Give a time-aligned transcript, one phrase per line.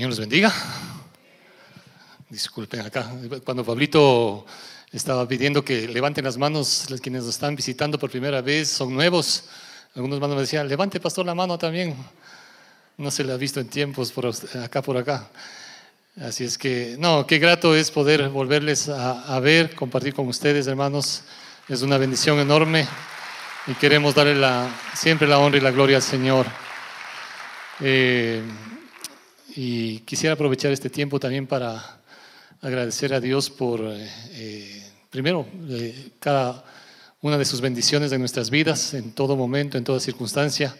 [0.00, 0.54] Señor les bendiga.
[2.30, 3.12] Disculpen acá,
[3.44, 4.46] cuando Pablito
[4.90, 9.44] estaba pidiendo que levanten las manos quienes nos están visitando por primera vez, son nuevos.
[9.94, 11.94] Algunos hermanos me decían, levante pastor la mano también.
[12.96, 14.32] No se le ha visto en tiempos por
[14.64, 15.28] acá por acá.
[16.18, 21.24] Así es que, no, qué grato es poder volverles a, ver, compartir con ustedes, hermanos.
[21.68, 22.88] Es una bendición enorme
[23.66, 24.42] y queremos darle
[24.94, 26.46] siempre la honra y la gloria al Señor.
[27.80, 28.42] Eh,
[29.62, 32.00] y quisiera aprovechar este tiempo también para
[32.62, 36.64] agradecer a Dios por, eh, eh, primero, eh, cada
[37.20, 40.74] una de sus bendiciones en nuestras vidas, en todo momento, en toda circunstancia.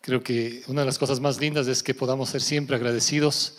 [0.00, 3.58] Creo que una de las cosas más lindas es que podamos ser siempre agradecidos,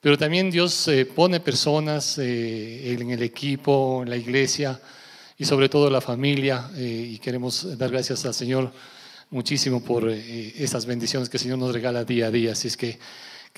[0.00, 4.80] pero también Dios pone personas en el equipo, en la iglesia
[5.36, 8.72] y sobre todo la familia, y queremos dar gracias al Señor
[9.28, 12.52] muchísimo por esas bendiciones que el Señor nos regala día a día.
[12.52, 12.98] Así es que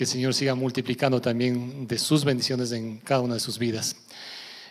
[0.01, 3.97] que el Señor siga multiplicando también de sus bendiciones en cada una de sus vidas.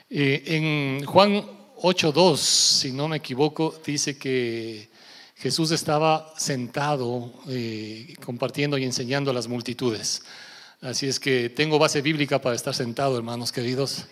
[0.09, 1.45] Eh, en Juan
[1.83, 4.89] 8.2, si no me equivoco, dice que
[5.35, 10.23] Jesús estaba sentado eh, compartiendo y enseñando a las multitudes.
[10.81, 14.07] Así es que tengo base bíblica para estar sentado, hermanos queridos,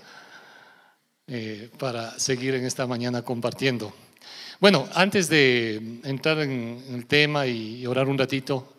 [1.26, 3.92] eh, para seguir en esta mañana compartiendo.
[4.60, 8.77] Bueno, antes de entrar en el tema y orar un ratito,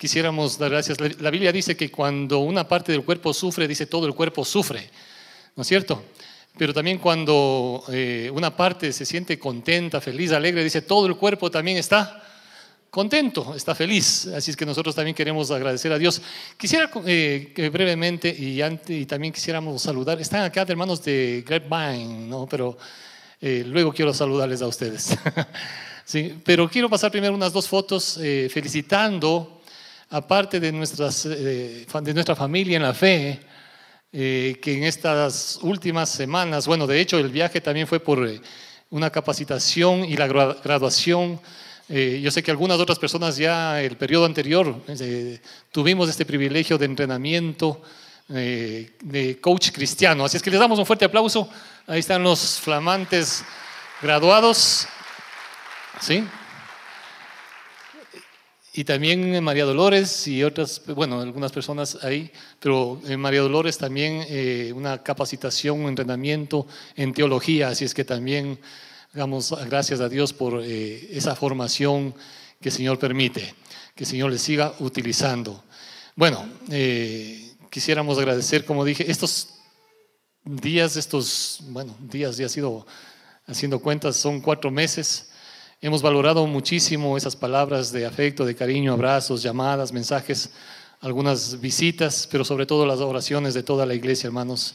[0.00, 0.96] quisiéramos dar gracias.
[1.20, 4.88] La Biblia dice que cuando una parte del cuerpo sufre, dice todo el cuerpo sufre,
[5.54, 6.02] ¿no es cierto?
[6.56, 11.50] Pero también cuando eh, una parte se siente contenta, feliz, alegre, dice todo el cuerpo
[11.50, 12.24] también está
[12.88, 14.26] contento, está feliz.
[14.28, 16.22] Así es que nosotros también queremos agradecer a Dios.
[16.56, 22.46] Quisiera eh, brevemente y, también quisiéramos saludar, están acá hermanos de Grapevine, ¿no?
[22.46, 22.78] Pero
[23.38, 25.14] eh, luego quiero saludarles a ustedes.
[26.42, 28.18] pero quiero pasar primero unas dos fotos
[28.50, 29.59] felicitando
[30.10, 33.40] aparte de, nuestras, eh, de nuestra familia en la fe,
[34.12, 38.40] eh, que en estas últimas semanas, bueno, de hecho el viaje también fue por eh,
[38.90, 41.40] una capacitación y la graduación.
[41.88, 44.76] yo sé que algunas otras personas ya el periodo anterior
[45.70, 47.82] tuvimos este privilegio de entrenamiento
[48.28, 50.24] de coach cristiano.
[50.24, 51.48] Así es que les damos un fuerte aplauso.
[51.86, 53.44] Ahí están los flamantes
[54.02, 54.86] graduados.
[56.00, 56.24] ¿Sí?
[58.72, 64.24] Y también María Dolores y otras, bueno, algunas personas ahí, pero en María Dolores también
[64.28, 68.60] eh, una capacitación, un entrenamiento en teología, así es que también
[69.12, 72.14] damos gracias a Dios por eh, esa formación
[72.60, 73.54] que el Señor permite,
[73.96, 75.64] que el Señor le siga utilizando.
[76.14, 79.48] Bueno, eh, quisiéramos agradecer, como dije, estos
[80.44, 82.86] días, estos, bueno, días ya ha sido
[83.46, 85.29] haciendo cuentas, son cuatro meses
[85.82, 90.50] Hemos valorado muchísimo esas palabras de afecto, de cariño, abrazos, llamadas, mensajes,
[91.00, 94.74] algunas visitas, pero sobre todo las oraciones de toda la iglesia, hermanos.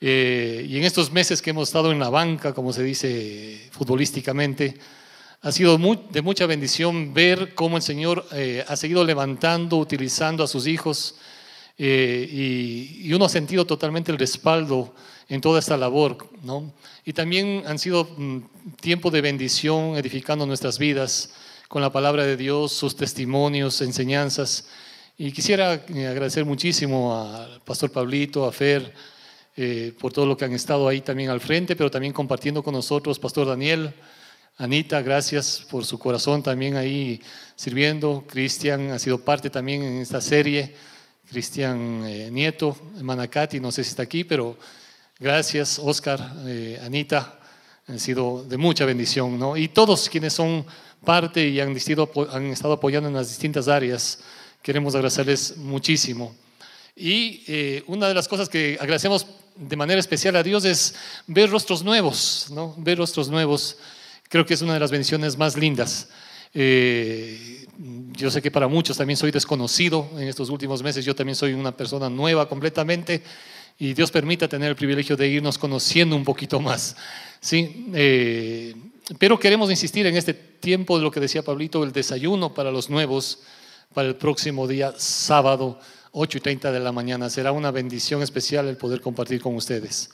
[0.00, 4.76] Eh, y en estos meses que hemos estado en la banca, como se dice futbolísticamente,
[5.42, 10.46] ha sido de mucha bendición ver cómo el Señor eh, ha seguido levantando, utilizando a
[10.46, 11.16] sus hijos,
[11.76, 14.94] eh, y, y, uno ha sentido totalmente el respaldo
[15.30, 16.74] en toda esta labor, ¿no?
[17.04, 18.40] Y también han sido mm,
[18.80, 21.30] tiempo de bendición, edificando nuestras vidas
[21.68, 24.66] con la palabra de Dios, sus testimonios, enseñanzas.
[25.16, 28.92] Y quisiera eh, agradecer muchísimo al pastor Pablito, a Fer,
[29.56, 32.74] eh, por todo lo que han estado ahí también al frente, pero también compartiendo con
[32.74, 33.94] nosotros, pastor Daniel,
[34.56, 37.20] Anita, gracias por su corazón también ahí
[37.54, 38.24] sirviendo.
[38.26, 40.74] Cristian ha sido parte también en esta serie.
[41.30, 44.58] Cristian eh, Nieto, Manacati, no sé si está aquí, pero
[45.22, 47.38] Gracias, Oscar, eh, Anita,
[47.86, 49.54] han sido de mucha bendición, ¿no?
[49.54, 50.64] Y todos quienes son
[51.04, 51.76] parte y han,
[52.32, 54.20] han estado apoyando en las distintas áreas,
[54.62, 56.34] queremos agradecerles muchísimo.
[56.96, 59.26] Y eh, una de las cosas que agradecemos
[59.56, 60.94] de manera especial a Dios es
[61.26, 62.74] ver rostros nuevos, ¿no?
[62.78, 63.76] Ver rostros nuevos,
[64.30, 66.08] creo que es una de las bendiciones más lindas.
[66.54, 67.66] Eh,
[68.12, 71.52] yo sé que para muchos también soy desconocido en estos últimos meses, yo también soy
[71.52, 73.22] una persona nueva completamente
[73.80, 76.94] y Dios permita tener el privilegio de irnos conociendo un poquito más.
[77.40, 77.86] ¿sí?
[77.94, 78.74] Eh,
[79.18, 82.90] pero queremos insistir en este tiempo de lo que decía Pablito, el desayuno para los
[82.90, 83.38] nuevos,
[83.94, 85.80] para el próximo día, sábado,
[86.12, 87.30] 8 y 30 de la mañana.
[87.30, 90.10] Será una bendición especial el poder compartir con ustedes.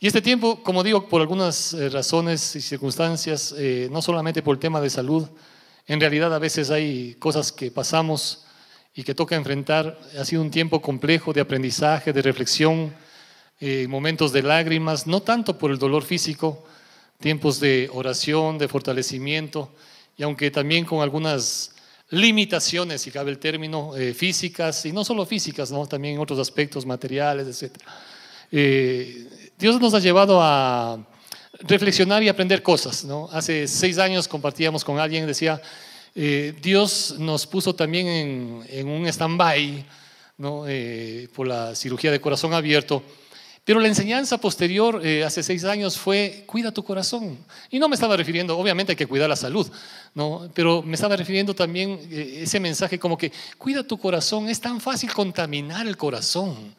[0.00, 4.56] Y este tiempo, como digo, por algunas eh, razones y circunstancias, eh, no solamente por
[4.56, 5.28] el tema de salud,
[5.86, 8.45] en realidad a veces hay cosas que pasamos
[8.96, 9.98] y que toca enfrentar.
[10.18, 12.92] Ha sido un tiempo complejo de aprendizaje, de reflexión,
[13.60, 16.64] eh, momentos de lágrimas, no tanto por el dolor físico,
[17.20, 19.70] tiempos de oración, de fortalecimiento,
[20.16, 21.72] y aunque también con algunas
[22.08, 25.86] limitaciones, si cabe el término, eh, físicas, y no solo físicas, ¿no?
[25.86, 27.76] también otros aspectos materiales, etc.
[28.50, 30.98] Eh, Dios nos ha llevado a
[31.60, 33.04] reflexionar y aprender cosas.
[33.04, 33.28] ¿no?
[33.32, 35.60] Hace seis años compartíamos con alguien, decía,
[36.16, 39.86] eh, Dios nos puso también en, un stand-by
[40.38, 40.64] ¿no?
[41.32, 43.02] por la cirugía de corazón abierto
[43.66, 47.36] pero la enseñanza posterior, eh, hace seis años, fue cuida tu corazón.
[47.68, 49.68] Y no me estaba refiriendo, obviamente hay que cuidar la salud,
[50.14, 50.48] ¿no?
[50.54, 54.80] pero me estaba refiriendo también eh, ese mensaje como que cuida tu corazón, es tan
[54.80, 56.76] fácil contaminar el corazón.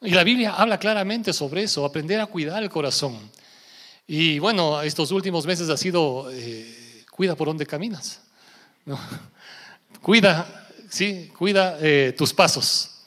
[0.00, 3.18] Y la Biblia habla claramente sobre eso, aprender a cuidar el corazón.
[4.06, 8.20] Y bueno, estos últimos meses ha sido, eh, cuida por dónde caminas.
[8.84, 8.98] ¿No?
[10.00, 11.78] Cuida, sí, cuida
[12.16, 13.02] tus pasos.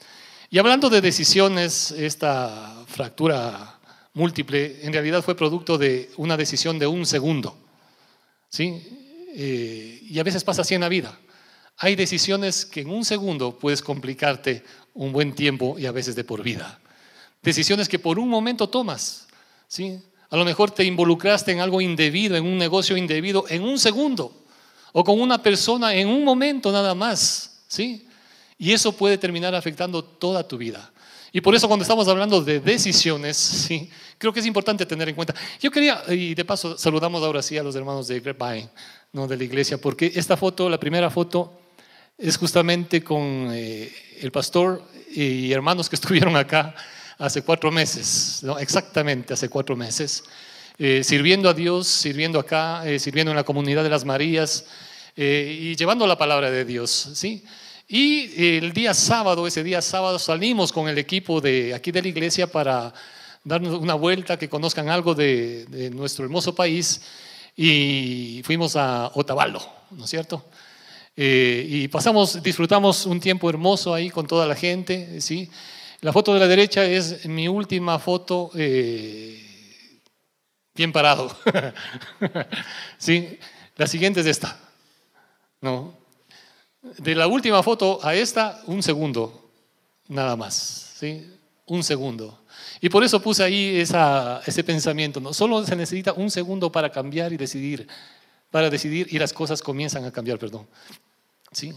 [0.50, 3.80] Y hablando de decisiones, esta fractura
[4.14, 7.58] múltiple en realidad fue producto de una decisión de un segundo.
[8.50, 9.28] ¿sí?
[9.36, 11.18] Eh, y a veces pasa así en la vida.
[11.78, 16.24] Hay decisiones que en un segundo puedes complicarte un buen tiempo y a veces de
[16.24, 16.80] por vida.
[17.42, 19.28] Decisiones que por un momento tomas.
[19.68, 20.00] ¿sí?
[20.30, 24.43] A lo mejor te involucraste en algo indebido, en un negocio indebido, en un segundo.
[24.94, 27.66] O con una persona en un momento nada más.
[27.68, 28.08] ¿sí?
[28.58, 30.94] Y eso puede terminar afectando toda tu vida.
[31.36, 33.36] Y por eso cuando estamos hablando de decisiones,
[33.68, 35.34] sí, creo que es importante tener en cuenta.
[35.60, 38.70] Yo quería, y de paso saludamos ahora sí a los hermanos de Grapevine,
[39.12, 39.28] ¿no?
[39.28, 41.60] de la iglesia, porque esta foto, la primera foto,
[42.18, 43.92] es justamente con eh,
[44.22, 46.76] el pastor y hermanos que estuvieron acá
[47.18, 48.60] hace cuatro meses, ¿no?
[48.60, 50.24] exactamente hace cuatro meses,
[50.78, 54.66] eh, sirviendo a Dios, sirviendo acá, eh, sirviendo en la comunidad de las Marías
[55.16, 57.44] y llevando la palabra de Dios, ¿sí?
[57.88, 62.08] Y el día sábado, ese día sábado, salimos con el equipo de aquí de la
[62.08, 62.92] iglesia para
[63.44, 67.02] darnos una vuelta, que conozcan algo de, nuestro hermoso país.
[67.56, 69.62] Y fuimos a Otavalo,
[69.92, 70.44] ¿no es cierto?
[71.16, 75.50] Eh, y pasamos, disfrutamos un tiempo hermoso ahí con toda la gente, ¿sí?
[76.02, 79.53] La foto de la derecha es mi última foto eh,
[80.76, 81.36] bien parado,
[82.98, 83.40] ¿sí?
[83.76, 84.60] La siguiente es esta,
[85.62, 85.94] ¿no?
[86.98, 89.50] De la última foto a esta, un segundo,
[90.08, 91.32] nada más, ¿sí?
[91.66, 92.44] Un segundo.
[92.82, 95.34] Y por eso puse ahí ese pensamiento, ¿no?
[95.34, 97.88] Solo se necesita un segundo para cambiar y decidir,
[98.52, 100.68] para decidir y las cosas comienzan a cambiar, perdón.
[101.52, 101.74] ¿Sí?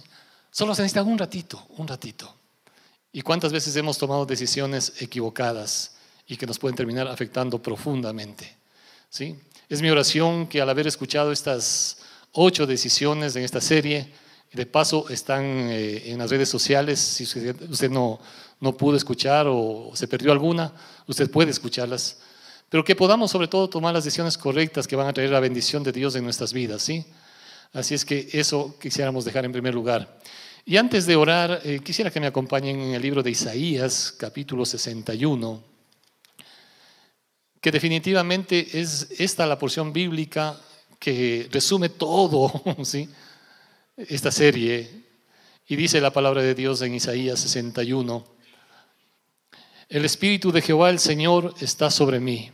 [0.51, 2.35] Solo se necesita un ratito, un ratito.
[3.13, 5.97] ¿Y cuántas veces hemos tomado decisiones equivocadas
[6.27, 8.57] y que nos pueden terminar afectando profundamente?
[9.09, 9.37] ¿Sí?
[9.69, 11.99] Es mi oración que al haber escuchado estas
[12.33, 14.13] ocho decisiones en esta serie,
[14.53, 16.99] de paso, están eh, en las redes sociales.
[16.99, 18.19] Si usted no,
[18.61, 20.73] no pudo escuchar o se perdió alguna,
[21.07, 22.19] usted puede escucharlas.
[22.69, 25.83] Pero que podamos, sobre todo, tomar las decisiones correctas que van a traer la bendición
[25.83, 26.83] de Dios en nuestras vidas.
[26.83, 27.05] ¿sí?
[27.73, 30.19] Así es que eso quisiéramos dejar en primer lugar.
[30.65, 34.67] Y antes de orar, eh, quisiera que me acompañen en el libro de Isaías, capítulo
[34.67, 35.63] 61,
[37.61, 40.61] que definitivamente es esta la porción bíblica
[40.99, 43.09] que resume todo, ¿sí?
[43.97, 45.05] esta serie.
[45.69, 48.25] Y dice la palabra de Dios en Isaías 61,
[49.89, 52.51] el Espíritu de Jehová el Señor está sobre mí,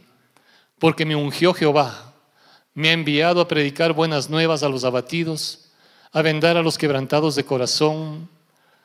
[0.79, 2.15] porque me ungió Jehová,
[2.75, 5.71] me ha enviado a predicar buenas nuevas a los abatidos,
[6.13, 8.29] a vendar a los quebrantados de corazón,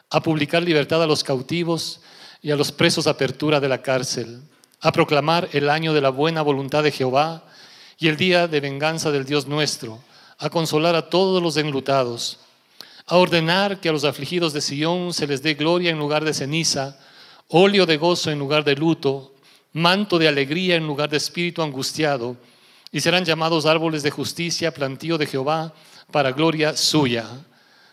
[0.10, 2.02] a publicar libertad a los cautivos
[2.42, 4.42] y a los presos apertura de la cárcel,
[4.82, 7.44] a proclamar el año de la buena voluntad de Jehová
[7.98, 10.00] y el día de venganza del Dios nuestro,
[10.38, 12.40] a consolar a todos los enlutados
[13.08, 16.34] a ordenar que a los afligidos de Sión se les dé gloria en lugar de
[16.34, 17.00] ceniza,
[17.48, 19.34] óleo de gozo en lugar de luto,
[19.72, 22.36] manto de alegría en lugar de espíritu angustiado,
[22.92, 25.74] y serán llamados árboles de justicia, plantío de Jehová,
[26.12, 27.26] para gloria suya.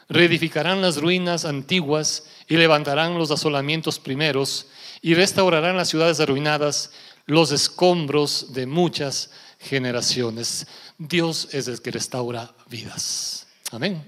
[0.09, 4.67] Reedificarán las ruinas antiguas y levantarán los asolamientos primeros,
[5.01, 6.93] y restaurarán las ciudades arruinadas,
[7.27, 10.67] los escombros de muchas generaciones.
[10.99, 13.47] Dios es el que restaura vidas.
[13.71, 14.03] Amén.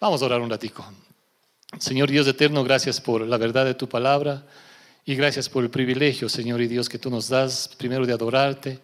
[0.00, 0.84] Vamos a orar un ratico.
[1.78, 4.46] Señor Dios eterno, gracias por la verdad de tu palabra
[5.04, 8.80] y gracias por el privilegio, Señor y Dios, que tú nos das, primero de adorarte,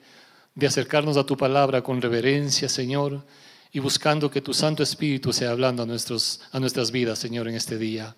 [0.54, 3.24] de acercarnos a tu palabra con reverencia, Señor,
[3.72, 7.54] y buscando que tu Santo Espíritu sea hablando a, nuestros, a nuestras vidas, Señor, en
[7.54, 8.14] este día.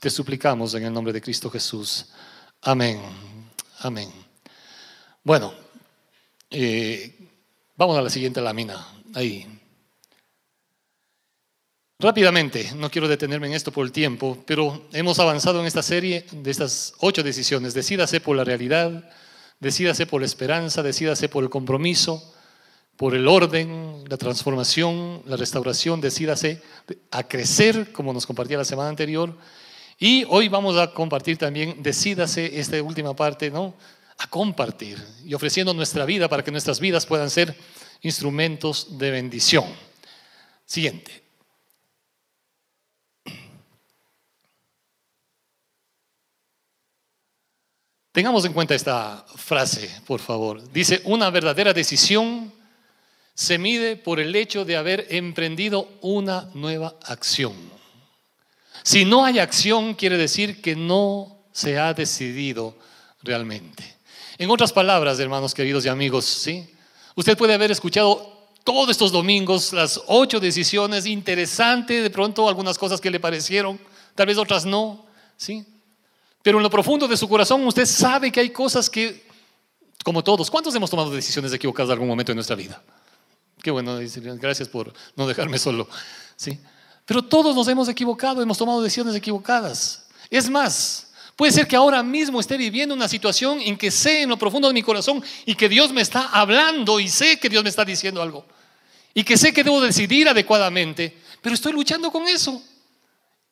[0.00, 2.06] Te suplicamos en el nombre de Cristo Jesús.
[2.62, 3.00] Amén.
[3.80, 4.10] Amén.
[5.22, 5.54] Bueno,
[6.50, 7.28] eh,
[7.76, 8.86] vamos a la siguiente lámina.
[9.14, 9.46] Ahí.
[11.98, 16.26] Rápidamente, no quiero detenerme en esto por el tiempo, pero hemos avanzado en esta serie
[16.32, 17.72] de estas ocho decisiones.
[17.72, 19.10] Decídase por la realidad,
[19.60, 22.34] decídase por la esperanza, decídase por el compromiso,
[22.96, 26.62] por el orden, la transformación, la restauración, decídase
[27.10, 29.36] a crecer, como nos compartía la semana anterior.
[29.98, 33.74] Y hoy vamos a compartir también, decídase esta última parte, ¿no?
[34.18, 37.56] A compartir y ofreciendo nuestra vida para que nuestras vidas puedan ser
[38.02, 39.64] instrumentos de bendición.
[40.64, 41.22] Siguiente.
[48.12, 50.62] Tengamos en cuenta esta frase, por favor.
[50.72, 52.52] Dice, una verdadera decisión
[53.34, 57.54] se mide por el hecho de haber emprendido una nueva acción.
[58.82, 62.76] Si no hay acción, quiere decir que no se ha decidido
[63.22, 63.96] realmente.
[64.38, 66.68] En otras palabras, hermanos queridos y amigos, ¿sí?
[67.16, 73.00] Usted puede haber escuchado todos estos domingos las ocho decisiones interesantes, de pronto algunas cosas
[73.00, 73.78] que le parecieron,
[74.14, 75.64] tal vez otras no, ¿sí?
[76.42, 79.26] Pero en lo profundo de su corazón usted sabe que hay cosas que,
[80.04, 82.82] como todos, ¿cuántos hemos tomado decisiones equivocadas en algún momento de nuestra vida?
[83.64, 83.98] Qué bueno,
[84.42, 85.88] gracias por no dejarme solo.
[86.36, 86.60] ¿sí?
[87.06, 90.04] Pero todos nos hemos equivocado, hemos tomado decisiones equivocadas.
[90.28, 94.28] Es más, puede ser que ahora mismo esté viviendo una situación en que sé en
[94.28, 97.62] lo profundo de mi corazón y que Dios me está hablando y sé que Dios
[97.64, 98.44] me está diciendo algo.
[99.14, 102.62] Y que sé que debo decidir adecuadamente, pero estoy luchando con eso.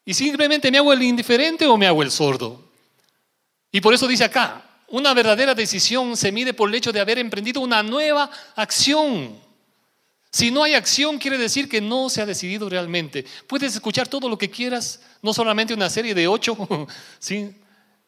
[0.04, 2.70] Y simplemente me hago el indiferente o me hago el sordo.
[3.70, 7.18] Y por eso dice acá, una verdadera decisión se mide por el hecho de haber
[7.18, 9.40] emprendido una nueva acción.
[10.32, 13.26] Si no hay acción, quiere decir que no se ha decidido realmente.
[13.46, 16.56] Puedes escuchar todo lo que quieras, no solamente una serie de ocho,
[17.18, 17.54] ¿sí?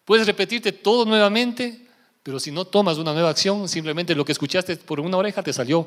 [0.06, 1.86] puedes repetirte todo nuevamente,
[2.22, 5.52] pero si no tomas una nueva acción, simplemente lo que escuchaste por una oreja te
[5.52, 5.86] salió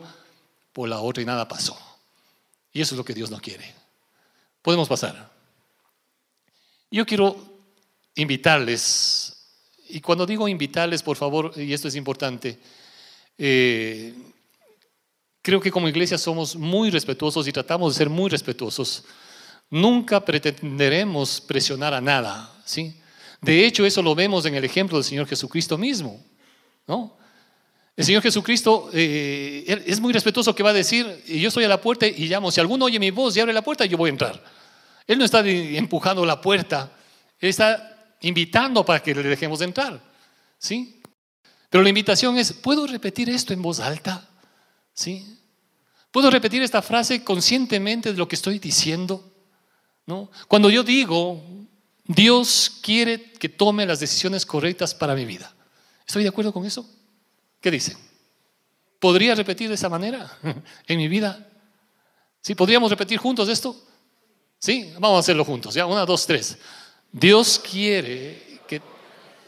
[0.72, 1.76] por la otra y nada pasó.
[2.72, 3.74] Y eso es lo que Dios no quiere.
[4.62, 5.32] Podemos pasar.
[6.92, 7.36] Yo quiero
[8.14, 9.36] invitarles,
[9.90, 12.60] y cuando digo invitarles, por favor, y esto es importante,
[13.40, 14.14] eh,
[15.48, 19.06] Creo que como iglesia somos muy respetuosos y tratamos de ser muy respetuosos.
[19.70, 23.00] Nunca pretenderemos presionar a nada, ¿sí?
[23.40, 26.22] De hecho, eso lo vemos en el ejemplo del Señor Jesucristo mismo,
[26.86, 27.16] ¿no?
[27.96, 31.80] El Señor Jesucristo eh, es muy respetuoso que va a decir, yo estoy a la
[31.80, 34.12] puerta y llamo, si alguno oye mi voz y abre la puerta, yo voy a
[34.12, 34.44] entrar.
[35.08, 36.92] Él no está empujando la puerta,
[37.40, 39.98] Él está invitando para que le dejemos entrar,
[40.58, 41.02] ¿sí?
[41.70, 44.28] Pero la invitación es, ¿puedo repetir esto en voz alta?
[44.94, 45.37] ¿Sí?
[46.18, 49.24] ¿Puedo repetir esta frase conscientemente de lo que estoy diciendo?
[50.08, 50.32] ¿No?
[50.48, 51.40] Cuando yo digo,
[52.06, 55.54] Dios quiere que tome las decisiones correctas para mi vida.
[56.08, 56.90] ¿Estoy de acuerdo con eso?
[57.62, 57.96] ¿Qué dice?
[58.98, 60.36] ¿Podría repetir de esa manera
[60.88, 61.48] en mi vida?
[62.42, 62.56] ¿Sí?
[62.56, 63.80] ¿Podríamos repetir juntos esto?
[64.58, 65.76] Sí, vamos a hacerlo juntos.
[65.76, 66.58] Ya, una, dos, tres.
[67.12, 68.82] Dios quiere que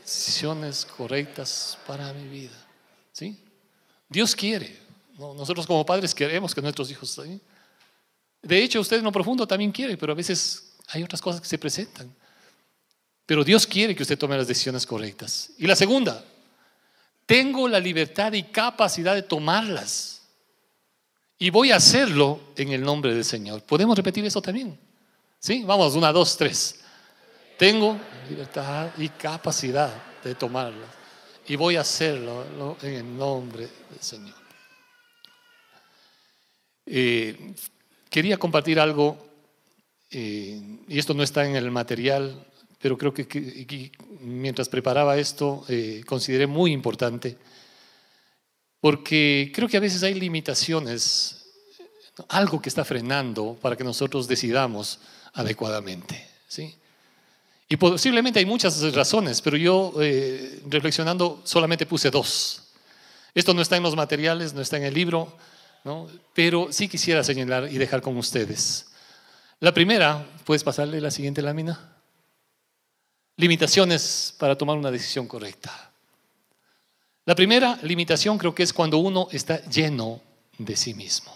[0.03, 2.67] decisiones correctas para mi vida.
[3.11, 3.43] ¿Sí?
[4.07, 4.88] Dios quiere.
[5.19, 7.21] Nosotros como padres queremos que nuestros hijos.
[8.41, 11.47] De hecho, usted en lo profundo también quiere, pero a veces hay otras cosas que
[11.47, 12.13] se presentan.
[13.25, 15.51] Pero Dios quiere que usted tome las decisiones correctas.
[15.57, 16.23] Y la segunda,
[17.25, 20.21] tengo la libertad y capacidad de tomarlas.
[21.37, 23.61] Y voy a hacerlo en el nombre del Señor.
[23.63, 24.79] ¿Podemos repetir eso también?
[25.37, 25.63] ¿Sí?
[25.63, 26.79] Vamos, una, dos, tres.
[27.57, 27.97] Tengo
[28.29, 29.91] libertad y capacidad
[30.23, 30.89] de tomarlas.
[31.45, 34.38] Y voy a hacerlo en el nombre del Señor.
[36.91, 37.53] Eh,
[38.09, 39.15] quería compartir algo,
[40.09, 42.47] eh, y esto no está en el material,
[42.81, 43.91] pero creo que,
[44.21, 47.37] mientras preparaba esto eh, consideré muy importante,
[48.81, 51.45] porque creo que a veces hay limitaciones,
[52.29, 54.99] algo que está frenando para que nosotros decidamos
[55.33, 56.27] adecuadamente.
[56.47, 56.73] ¿sí?
[57.67, 59.93] Y posiblemente hay muchas razones, pero yo
[60.67, 62.63] reflexionando solamente puse dos.
[63.35, 65.37] Esto no está en los materiales, no está en el libro,
[66.33, 68.87] pero sí quisiera señalar y dejar con ustedes.
[69.59, 71.97] La primera, ¿puedes pasarle la siguiente lámina?
[73.35, 75.91] Limitaciones para tomar una decisión correcta.
[77.25, 80.21] La primera limitación creo que es cuando uno está lleno
[80.57, 81.35] de sí mismo.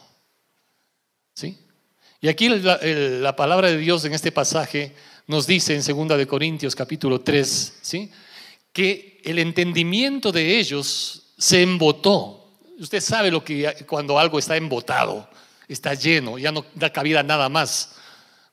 [1.33, 1.57] ¿Sí?
[2.21, 4.95] Y aquí la, la, palabra de Dios en este pasaje
[5.27, 8.11] nos dice en 2 de Corintios capítulo 3, ¿sí?
[8.71, 12.42] que el entendimiento de ellos se embotó
[12.83, 15.25] Usted sabe lo que cuando algo está embotado,
[15.69, 17.95] está lleno, ya no da cabida nada más.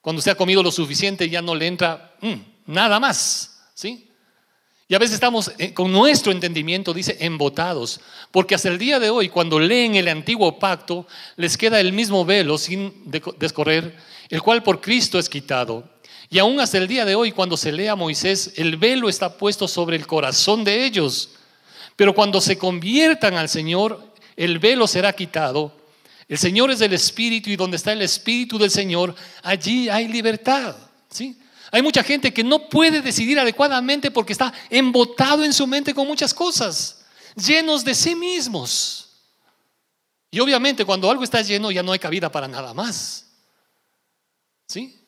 [0.01, 2.35] Cuando usted ha comido lo suficiente, ya no le entra mm,
[2.67, 3.61] nada más.
[3.75, 4.09] ¿Sí?
[4.87, 9.11] Y a veces estamos eh, con nuestro entendimiento, dice, embotados, porque hasta el día de
[9.11, 13.97] hoy, cuando leen el antiguo pacto, les queda el mismo velo sin descorrer,
[14.29, 15.91] el cual por Cristo es quitado.
[16.31, 19.37] Y aún hasta el día de hoy, cuando se lee a Moisés, el velo está
[19.37, 21.31] puesto sobre el corazón de ellos.
[21.97, 24.10] Pero cuando se conviertan al Señor,
[24.41, 25.77] el velo será quitado,
[26.27, 30.75] El Señor es el Espíritu y donde está el Espíritu del Señor, allí hay libertad.
[31.11, 31.39] ¿sí?
[31.71, 36.07] Hay mucha gente que no puede decidir adecuadamente porque está embotado en su mente con
[36.07, 37.05] muchas cosas,
[37.37, 39.11] llenos de sí mismos.
[40.31, 43.27] Y obviamente cuando algo está lleno ya no hay cabida para nada más.
[44.67, 45.00] ¿Sí?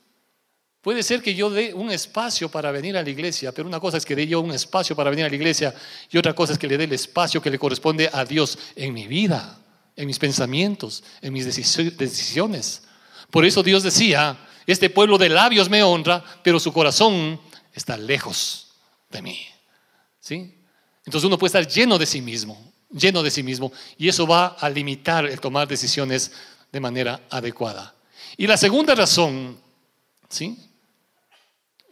[0.82, 3.98] Puede ser que yo dé un espacio para venir a la iglesia, pero una cosa
[3.98, 5.72] es que dé yo un espacio para venir a la iglesia
[6.10, 8.92] y otra cosa es que le dé el espacio que le corresponde a Dios en
[8.92, 9.60] mi vida,
[9.94, 12.82] en mis pensamientos, en mis decisiones.
[13.30, 14.36] Por eso Dios decía,
[14.66, 17.40] este pueblo de labios me honra, pero su corazón
[17.72, 18.72] está lejos
[19.08, 19.38] de mí.
[20.18, 20.52] ¿Sí?
[21.04, 24.56] Entonces uno puede estar lleno de sí mismo, lleno de sí mismo, y eso va
[24.58, 26.32] a limitar el tomar decisiones
[26.72, 27.94] de manera adecuada.
[28.36, 29.60] Y la segunda razón,
[30.28, 30.58] ¿sí?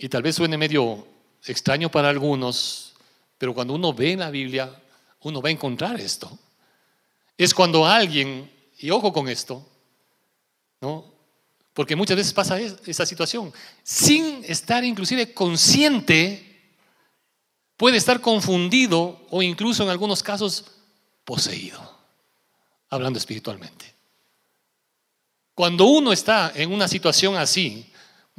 [0.02, 1.06] Y tal vez suene medio
[1.44, 2.94] extraño para algunos,
[3.36, 4.82] pero cuando uno ve en la Biblia,
[5.20, 6.38] uno va a encontrar esto.
[7.36, 9.62] Es cuando alguien, y ojo con esto,
[10.80, 11.04] ¿no?
[11.74, 13.52] Porque muchas veces pasa esa situación,
[13.82, 16.72] sin estar inclusive consciente,
[17.76, 20.64] puede estar confundido o incluso en algunos casos
[21.26, 21.78] poseído,
[22.88, 23.94] hablando espiritualmente.
[25.54, 27.89] Cuando uno está en una situación así,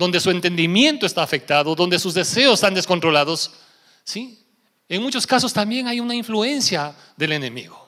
[0.01, 3.51] donde su entendimiento está afectado, donde sus deseos están descontrolados,
[4.03, 4.43] ¿sí?
[4.89, 7.87] En muchos casos también hay una influencia del enemigo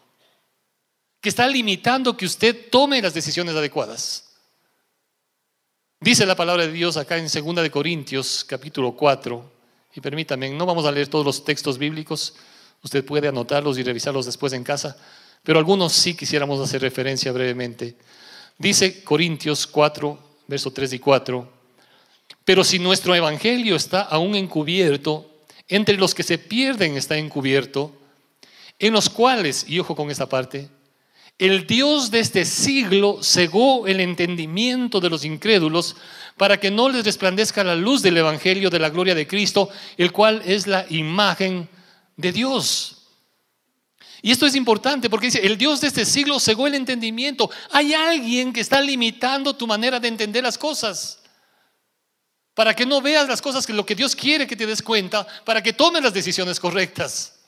[1.19, 4.35] que está limitando que usted tome las decisiones adecuadas.
[5.99, 9.51] Dice la palabra de Dios acá en 2 de Corintios capítulo 4,
[9.95, 12.35] y permítame, no vamos a leer todos los textos bíblicos,
[12.83, 14.95] usted puede anotarlos y revisarlos después en casa,
[15.41, 17.97] pero algunos sí quisiéramos hacer referencia brevemente.
[18.59, 21.62] Dice Corintios 4, verso 3 y 4,
[22.45, 25.29] pero si nuestro evangelio está aún encubierto,
[25.67, 27.91] entre los que se pierden está encubierto,
[28.79, 30.69] en los cuales, y ojo con esta parte,
[31.39, 35.95] el Dios de este siglo cegó el entendimiento de los incrédulos
[36.37, 40.11] para que no les resplandezca la luz del Evangelio de la gloria de Cristo, el
[40.11, 41.69] cual es la imagen
[42.17, 43.07] de Dios.
[44.21, 47.49] Y esto es importante porque dice, el Dios de este siglo cegó el entendimiento.
[47.71, 51.22] Hay alguien que está limitando tu manera de entender las cosas
[52.53, 55.25] para que no veas las cosas que lo que Dios quiere que te des cuenta,
[55.45, 57.39] para que tomes las decisiones correctas.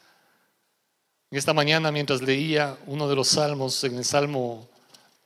[1.31, 4.69] Esta mañana mientras leía uno de los salmos, en el salmo,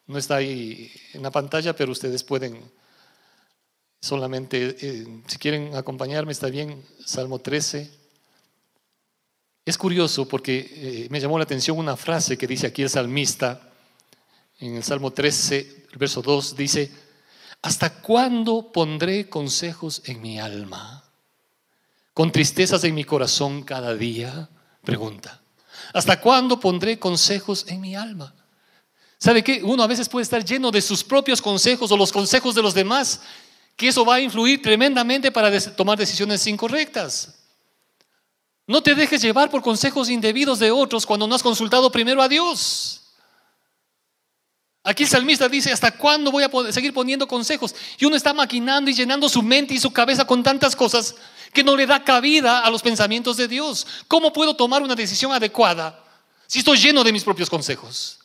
[0.07, 2.59] no está ahí en la pantalla, pero ustedes pueden
[4.01, 7.91] solamente, eh, si quieren acompañarme, está bien, Salmo 13.
[9.65, 13.61] Es curioso porque eh, me llamó la atención una frase que dice aquí el salmista,
[14.59, 16.91] en el Salmo 13, el verso 2, dice,
[17.61, 21.03] ¿Hasta cuándo pondré consejos en mi alma?
[22.13, 24.49] ¿Con tristezas en mi corazón cada día?
[24.83, 25.41] Pregunta.
[25.93, 28.33] ¿Hasta cuándo pondré consejos en mi alma?
[29.17, 29.61] ¿Sabe qué?
[29.63, 32.73] Uno a veces puede estar lleno de sus propios consejos o los consejos de los
[32.73, 33.21] demás,
[33.75, 37.35] que eso va a influir tremendamente para tomar decisiones incorrectas.
[38.65, 42.29] No te dejes llevar por consejos indebidos de otros cuando no has consultado primero a
[42.29, 43.08] Dios.
[44.83, 47.75] Aquí el salmista dice, ¿hasta cuándo voy a seguir poniendo consejos?
[47.97, 51.15] Y uno está maquinando y llenando su mente y su cabeza con tantas cosas
[51.53, 53.85] que no le da cabida a los pensamientos de Dios.
[54.07, 56.03] ¿Cómo puedo tomar una decisión adecuada
[56.47, 58.19] si estoy lleno de mis propios consejos?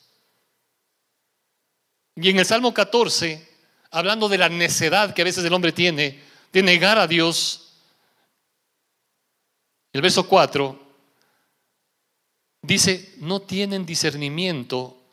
[2.16, 3.48] Y en el Salmo 14,
[3.90, 7.72] hablando de la necedad que a veces el hombre tiene de negar a Dios,
[9.92, 10.80] el verso 4
[12.62, 15.03] dice, no tienen discernimiento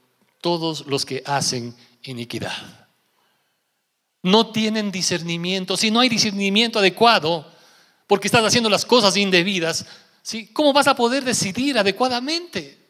[0.41, 2.87] todos los que hacen iniquidad.
[4.23, 5.77] No tienen discernimiento.
[5.77, 7.51] Si no hay discernimiento adecuado,
[8.07, 9.85] porque estás haciendo las cosas indebidas,
[10.21, 10.47] ¿sí?
[10.47, 12.81] ¿cómo vas a poder decidir adecuadamente?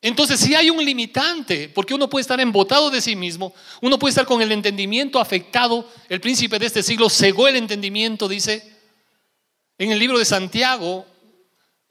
[0.00, 4.10] Entonces, si hay un limitante, porque uno puede estar embotado de sí mismo, uno puede
[4.10, 8.70] estar con el entendimiento afectado, el príncipe de este siglo cegó el entendimiento, dice,
[9.78, 11.06] en el libro de Santiago,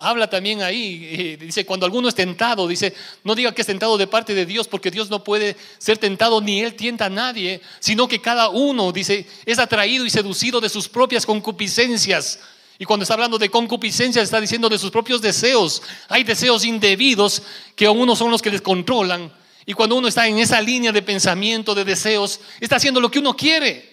[0.06, 4.06] Habla también ahí, dice, cuando alguno es tentado, dice, no diga que es tentado de
[4.06, 8.06] parte de Dios, porque Dios no puede ser tentado ni Él tienta a nadie, sino
[8.06, 12.42] que cada uno, dice, es atraído y seducido de sus propias concupiscencias.
[12.78, 15.82] Y cuando está hablando de concupiscencias, está diciendo de sus propios deseos.
[16.10, 17.42] Hay deseos indebidos
[17.74, 19.32] que a uno son los que les controlan.
[19.66, 23.20] Y cuando uno está en esa línea de pensamiento, de deseos, está haciendo lo que
[23.20, 23.93] uno quiere.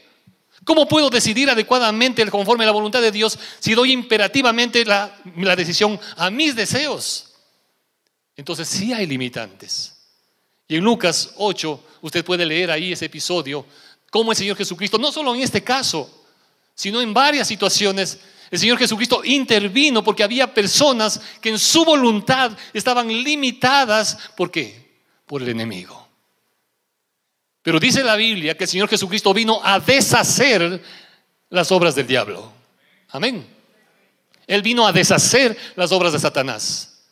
[0.64, 5.16] ¿Cómo puedo decidir adecuadamente conforme a la voluntad de Dios si doy imperativamente la,
[5.56, 7.32] decisión a mis deseos?
[8.36, 9.96] Entonces sí hay limitantes.
[10.68, 13.64] Y en Lucas 8 usted puede leer ahí ese episodio,
[14.10, 16.24] cómo el Señor Jesucristo, no solo en este caso,
[16.74, 18.20] sino en varias situaciones,
[18.50, 24.18] el Señor Jesucristo intervino porque había personas que en su voluntad estaban limitadas.
[24.36, 25.02] ¿Por qué?
[25.24, 25.99] Por el enemigo.
[27.62, 30.82] Pero dice la Biblia que el Señor Jesucristo vino a deshacer
[31.50, 32.52] las obras del diablo.
[33.08, 33.46] Amén.
[34.46, 37.04] Él vino a deshacer las obras de Satanás.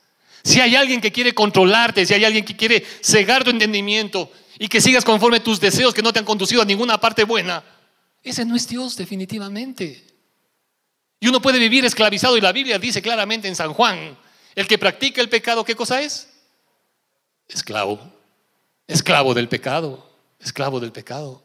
[0.43, 4.69] Si hay alguien que quiere controlarte, si hay alguien que quiere cegar tu entendimiento y
[4.69, 7.63] que sigas conforme tus deseos que no te han conducido a ninguna parte buena,
[8.23, 10.05] ese no es Dios definitivamente.
[11.21, 14.17] Y uno puede vivir esclavizado y la Biblia dice claramente en San Juan,
[14.55, 16.29] el que practica el pecado, ¿qué cosa es?
[17.49, 18.01] Esclavo.
[18.87, 20.08] Esclavo del pecado.
[20.39, 21.45] Esclavo del pecado.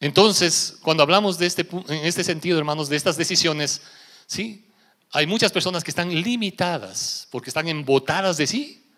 [0.00, 3.82] Entonces, cuando hablamos de este, en este sentido, hermanos, de estas decisiones,
[4.26, 4.68] sí,
[5.12, 8.90] hay muchas personas que están limitadas porque están embotadas de sí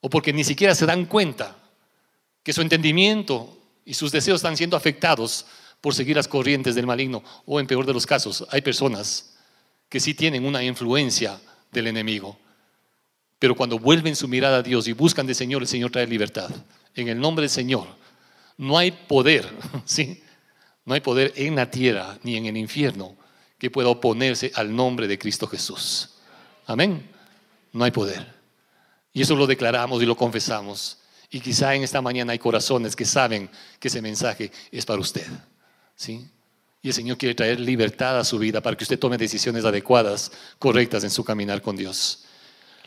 [0.00, 1.56] o porque ni siquiera se dan cuenta
[2.42, 5.46] que su entendimiento y sus deseos están siendo afectados
[5.80, 7.22] por seguir las corrientes del maligno.
[7.44, 9.34] O en peor de los casos, hay personas
[9.88, 12.38] que sí tienen una influencia del enemigo.
[13.38, 16.50] Pero cuando vuelven su mirada a Dios y buscan del Señor, el Señor trae libertad.
[16.94, 17.86] En el nombre del Señor.
[18.56, 19.48] No hay poder,
[19.84, 20.22] ¿sí?
[20.84, 23.16] No hay poder en la tierra ni en el infierno
[23.58, 26.10] que pueda oponerse al nombre de Cristo Jesús.
[26.66, 27.08] Amén.
[27.72, 28.26] No hay poder.
[29.12, 30.98] Y eso lo declaramos y lo confesamos.
[31.30, 35.26] Y quizá en esta mañana hay corazones que saben que ese mensaje es para usted.
[35.94, 36.26] ¿Sí?
[36.82, 40.32] Y el Señor quiere traer libertad a su vida para que usted tome decisiones adecuadas,
[40.58, 42.24] correctas en su caminar con Dios.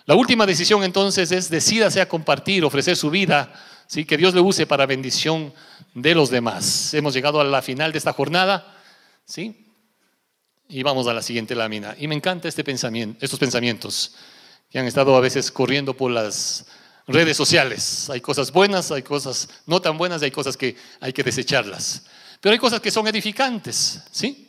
[0.05, 3.53] La última decisión entonces es decídase a compartir, ofrecer su vida,
[3.87, 4.05] ¿sí?
[4.05, 5.53] que Dios le use para bendición
[5.93, 6.93] de los demás.
[6.93, 8.75] Hemos llegado a la final de esta jornada,
[9.25, 9.67] ¿sí?
[10.67, 11.95] Y vamos a la siguiente lámina.
[11.97, 14.15] Y me encanta este pensamiento, estos pensamientos
[14.69, 16.65] que han estado a veces corriendo por las
[17.07, 18.09] redes sociales.
[18.09, 22.05] Hay cosas buenas, hay cosas no tan buenas y hay cosas que hay que desecharlas.
[22.41, 24.45] Pero hay cosas que son edificantes, ¿sí?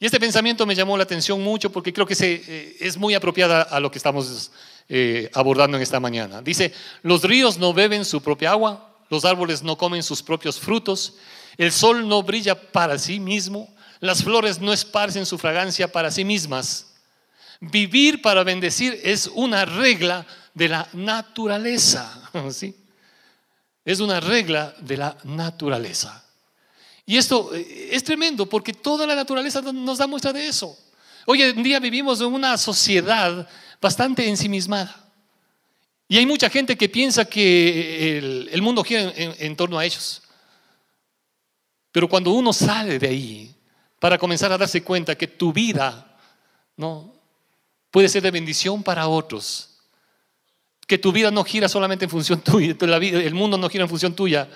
[0.00, 3.14] Y este pensamiento me llamó la atención mucho porque creo que se, eh, es muy
[3.14, 4.52] apropiada a lo que estamos
[4.88, 6.40] eh, abordando en esta mañana.
[6.40, 6.72] Dice,
[7.02, 11.14] los ríos no beben su propia agua, los árboles no comen sus propios frutos,
[11.56, 16.24] el sol no brilla para sí mismo, las flores no esparcen su fragancia para sí
[16.24, 16.94] mismas.
[17.60, 22.74] Vivir para bendecir es una regla de la naturaleza, ¿sí?
[23.84, 26.24] Es una regla de la naturaleza.
[27.04, 30.76] Y esto eh, es tremendo porque toda la naturaleza nos da muestra de eso.
[31.26, 33.48] Hoy en día vivimos en una sociedad
[33.80, 35.08] bastante ensimismada.
[36.08, 38.18] Y hay mucha gente que piensa que
[38.50, 40.22] el, mundo gira en, torno a ellos.
[41.92, 43.54] Pero cuando uno sale de ahí
[43.98, 46.18] para comenzar a darse cuenta que tu vida
[46.76, 47.14] no
[47.90, 49.80] puede ser de bendición para otros,
[50.86, 54.14] que tu vida no gira solamente en función tuya, el mundo no gira en función
[54.14, 54.48] tuya,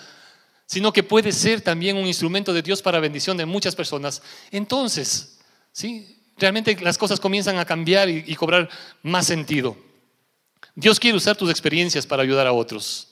[0.64, 5.38] sino que puede ser también un instrumento de Dios para bendición de muchas personas, entonces,
[5.70, 6.21] ¿sí?
[6.36, 8.68] Realmente las cosas comienzan a cambiar y, cobrar
[9.02, 9.76] más sentido.
[10.74, 13.08] Dios quiere usar tus experiencias para ayudar a otros,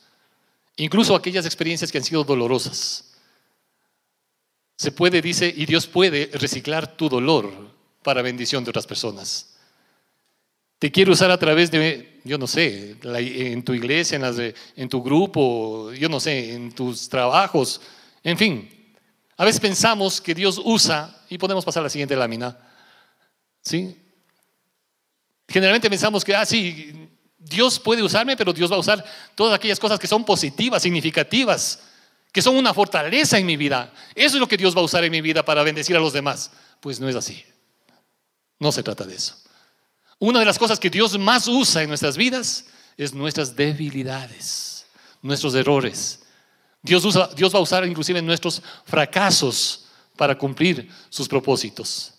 [0.77, 3.13] incluso aquellas experiencias que han sido dolorosas.
[4.77, 7.53] Se puede, dice, y Dios puede reciclar tu dolor
[8.03, 9.59] para bendición de otras personas.
[10.79, 15.03] Te quiere usar a través de, yo no sé, en tu iglesia, en, en tu
[15.03, 17.83] grupo, yo no sé, en tus trabajos,
[18.25, 18.95] en fin.
[19.37, 22.70] A veces pensamos que Dios usa, y podemos pasar a la siguiente lámina,
[23.63, 23.97] ¿sí?
[25.49, 29.81] Generalmente pensamos que, ah, sí, Dios puede usarme, pero Dios va a usar todas aquellas
[29.81, 31.81] cosas que son positivas, significativas,
[32.33, 33.93] que son una fortaleza en mi vida.
[34.15, 36.13] Eso es lo que Dios va a usar en mi vida para bendecir a los
[36.13, 36.51] demás.
[36.81, 37.45] Pues no es así.
[38.59, 39.37] No se trata de eso.
[40.19, 44.87] Una de las cosas que Dios más usa en nuestras vidas es nuestras debilidades,
[45.23, 46.21] nuestros errores.
[46.83, 47.03] Dios,
[47.35, 52.13] Dios va a usar inclusive nuestros fracasos para cumplir sus propósitos.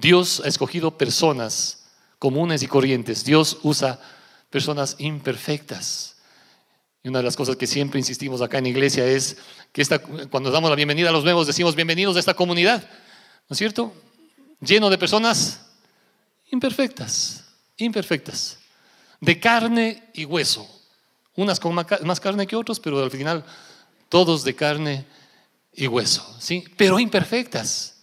[0.00, 1.86] Dios ha escogido personas
[2.18, 3.24] comunes y corrientes.
[3.24, 4.00] Dios usa
[4.50, 6.16] personas imperfectas.
[7.02, 9.36] Y una de las cosas que siempre insistimos acá en la iglesia es
[9.72, 12.82] que esta, cuando damos la bienvenida a los nuevos, decimos bienvenidos a esta comunidad,
[13.48, 13.94] ¿no es cierto?
[14.60, 15.60] Lleno de personas
[16.50, 17.44] imperfectas,
[17.76, 18.58] imperfectas,
[19.20, 20.68] de carne y hueso.
[21.34, 23.44] Unas con más carne que otros, pero al final
[24.08, 25.04] todos de carne
[25.72, 26.64] y hueso, ¿sí?
[26.76, 27.95] Pero imperfectas.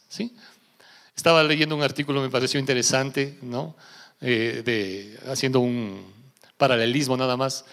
[1.16, 3.76] Estaba leyendo un artículo, me pareció interesante, ¿no?
[4.20, 6.12] Eh, de, haciendo un
[6.58, 7.66] paralelismo nada más,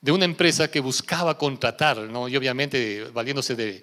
[0.00, 2.28] de una empresa que buscaba contratar, ¿no?
[2.28, 3.82] Y obviamente valiéndose de,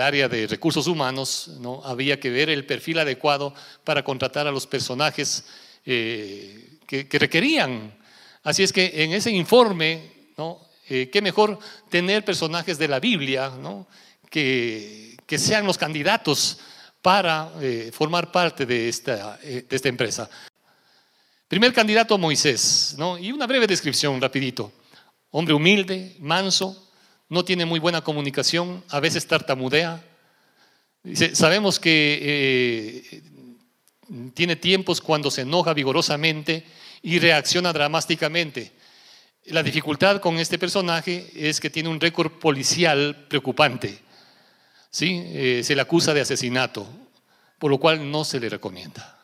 [0.00, 1.82] área de recursos humanos, ¿no?
[1.84, 5.44] había que ver el perfil adecuado para contratar a los personajes
[5.84, 7.98] eh, que, requerían.
[8.42, 10.60] Así es que en ese informe, ¿no?
[10.88, 13.86] Eh, qué mejor tener personajes de la Biblia ¿no?
[14.28, 16.58] que, que sean los candidatos
[17.02, 20.28] para eh, formar parte de esta, de esta empresa.
[21.48, 23.18] Primer candidato Moisés, ¿no?
[23.18, 24.72] y una breve descripción rapidito.
[25.32, 26.90] hombre humilde, manso,
[27.28, 30.04] no tiene muy buena comunicación, a veces tartamudea.
[31.32, 33.22] Sabemos que eh,
[34.34, 36.64] tiene tiempos cuando se enoja vigorosamente
[37.02, 38.72] y reacciona dramáticamente.
[39.46, 43.98] La dificultad con este personaje es que tiene un récord policial preocupante.
[44.90, 45.22] ¿Sí?
[45.26, 46.86] Eh, se le acusa de asesinato,
[47.58, 49.18] por lo cual no se le recomienda.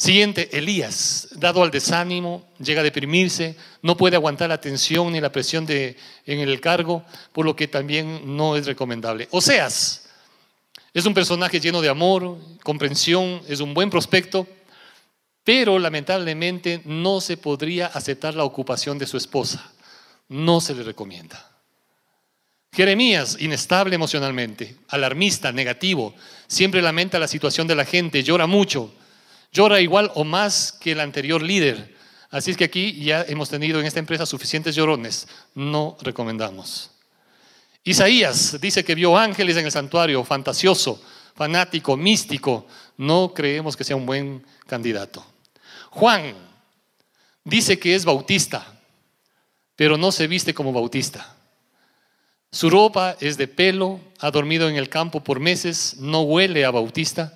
[0.00, 5.30] Siguiente, Elías, dado al desánimo, llega a deprimirse, no puede aguantar la tensión ni la
[5.30, 9.28] presión de, en el cargo, por lo que también no es recomendable.
[9.30, 10.08] Oseas,
[10.94, 14.46] es un personaje lleno de amor, comprensión, es un buen prospecto,
[15.44, 19.70] pero lamentablemente no se podría aceptar la ocupación de su esposa.
[20.28, 21.49] No se le recomienda.
[22.72, 26.14] Jeremías, inestable emocionalmente, alarmista, negativo,
[26.46, 28.94] siempre lamenta la situación de la gente, llora mucho,
[29.52, 31.96] llora igual o más que el anterior líder.
[32.30, 36.92] Así es que aquí ya hemos tenido en esta empresa suficientes llorones, no recomendamos.
[37.82, 41.02] Isaías dice que vio ángeles en el santuario, fantasioso,
[41.34, 45.26] fanático, místico, no creemos que sea un buen candidato.
[45.90, 46.34] Juan
[47.42, 48.78] dice que es bautista,
[49.74, 51.36] pero no se viste como bautista.
[52.52, 56.72] Su ropa es de pelo, ha dormido en el campo por meses, no huele a
[56.72, 57.32] bautista,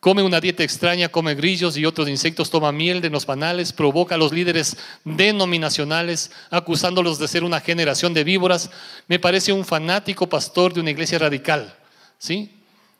[0.00, 4.16] come una dieta extraña, come grillos y otros insectos, toma miel de los panales, provoca
[4.16, 8.70] a los líderes denominacionales, acusándolos de ser una generación de víboras.
[9.06, 11.72] Me parece un fanático pastor de una iglesia radical,
[12.18, 12.56] ¿sí?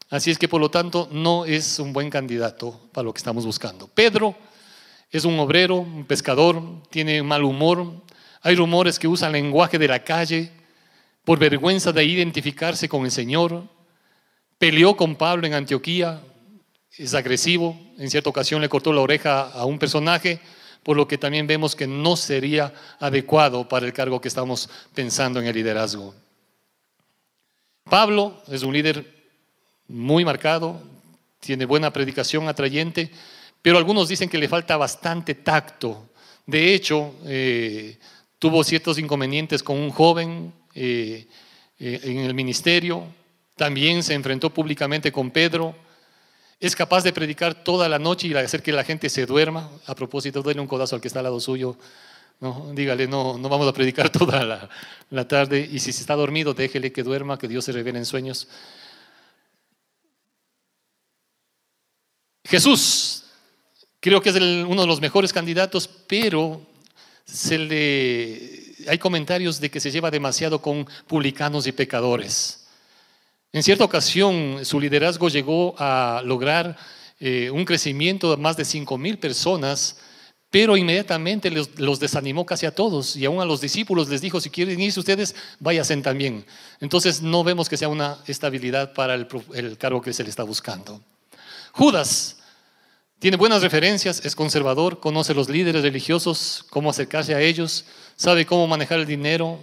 [0.09, 3.45] Así es que por lo tanto no es un buen candidato para lo que estamos
[3.45, 3.89] buscando.
[3.89, 4.37] Pedro
[5.11, 7.93] es un obrero, un pescador, tiene mal humor.
[8.43, 10.60] Hay rumores que usa lenguaje de la calle
[11.25, 13.65] por vergüenza de identificarse con el Señor.
[14.59, 16.21] Peleó con Pablo en Antioquía,
[16.97, 17.79] es agresivo.
[17.99, 20.41] En cierta ocasión le cortó la oreja a un personaje,
[20.83, 25.41] por lo que también vemos que no sería adecuado para el cargo que estamos pensando
[25.41, 26.15] en el liderazgo.
[27.85, 29.05] Pablo es un líder
[29.89, 30.81] muy marcado,
[31.41, 33.11] tiene buena predicación atrayente,
[33.63, 36.09] pero algunos dicen que le falta bastante tacto.
[36.47, 37.99] De hecho, eh,
[38.39, 41.27] tuvo ciertos inconvenientes con un joven eh,
[41.79, 43.05] eh, en el ministerio,
[43.57, 45.75] también se enfrentó públicamente con Pedro,
[46.59, 49.71] es capaz de predicar toda la noche y hacer que la gente se duerma.
[49.87, 51.77] A propósito, denle un codazo al que está al lado suyo.
[52.75, 54.69] Dígale, no, no vamos a predicar toda la,
[55.09, 58.07] la tarde y si se está dormido, déjele que duerma, que Dios se revele en
[58.07, 58.47] sueños.
[62.45, 63.21] Jesús
[64.01, 66.67] Creo que es uno de los mejores candidatos, pero
[67.27, 72.66] se le, hay comentarios de que se lleva demasiado con publicanos y pecadores.
[73.53, 76.77] En cierta ocasión, su liderazgo llegó a lograr
[77.19, 79.99] eh, un crecimiento de más de 5 mil personas,
[80.51, 84.51] pero inmediatamente los, desanimó casi a todos y aún a los discípulos les dijo, si
[84.51, 86.45] quieren irse ustedes, váyanse también.
[86.81, 90.45] Entonces no vemos que sea una estabilidad para el, el cargo que se le está
[90.45, 91.01] buscando.
[91.73, 92.39] Judas
[93.21, 97.85] tiene buenas referencias, es conservador, conoce los líderes religiosos, cómo acercarse a ellos,
[98.17, 99.59] sabe cómo manejar el dinero.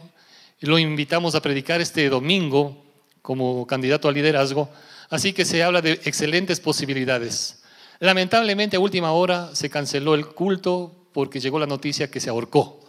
[0.59, 2.85] Lo invitamos a predicar este domingo
[3.23, 4.69] como candidato a liderazgo,
[5.09, 7.63] así que se habla de excelentes posibilidades.
[7.97, 12.79] Lamentablemente a última hora se canceló el culto porque llegó la noticia que se ahorcó.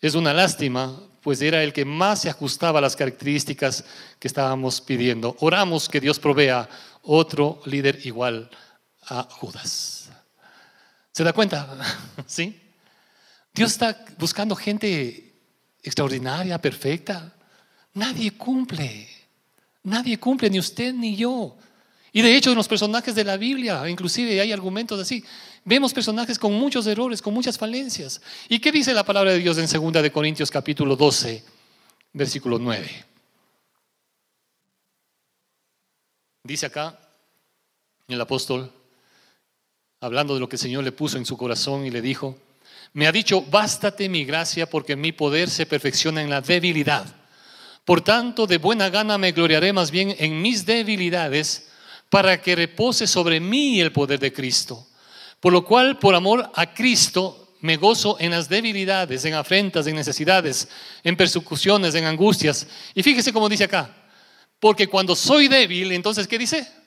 [0.00, 3.84] Es una lástima, pues era el que más se ajustaba a las características
[4.18, 5.36] que estábamos pidiendo.
[5.40, 6.70] Oramos que Dios provea
[7.02, 8.48] otro líder igual
[9.08, 10.10] a Judas.
[11.12, 11.76] ¿Se da cuenta?
[12.26, 12.60] ¿Sí?
[13.52, 15.32] Dios está buscando gente
[15.82, 17.32] extraordinaria, perfecta.
[17.92, 19.08] Nadie cumple.
[19.84, 21.56] Nadie cumple, ni usted ni yo.
[22.12, 25.24] Y de hecho en los personajes de la Biblia, inclusive hay argumentos así,
[25.64, 28.20] vemos personajes con muchos errores, con muchas falencias.
[28.48, 31.44] ¿Y qué dice la palabra de Dios en 2 de Corintios capítulo 12,
[32.12, 33.04] versículo 9?
[36.44, 36.98] Dice acá
[38.06, 38.72] el apóstol
[40.04, 42.36] hablando de lo que el Señor le puso en su corazón y le dijo,
[42.92, 47.06] me ha dicho, bástate mi gracia porque mi poder se perfecciona en la debilidad.
[47.86, 51.70] Por tanto, de buena gana me gloriaré más bien en mis debilidades
[52.10, 54.86] para que repose sobre mí el poder de Cristo.
[55.40, 59.96] Por lo cual, por amor a Cristo, me gozo en las debilidades, en afrentas, en
[59.96, 60.68] necesidades,
[61.02, 62.66] en persecuciones, en angustias.
[62.94, 63.90] Y fíjese cómo dice acá,
[64.60, 66.83] porque cuando soy débil, entonces, ¿qué dice?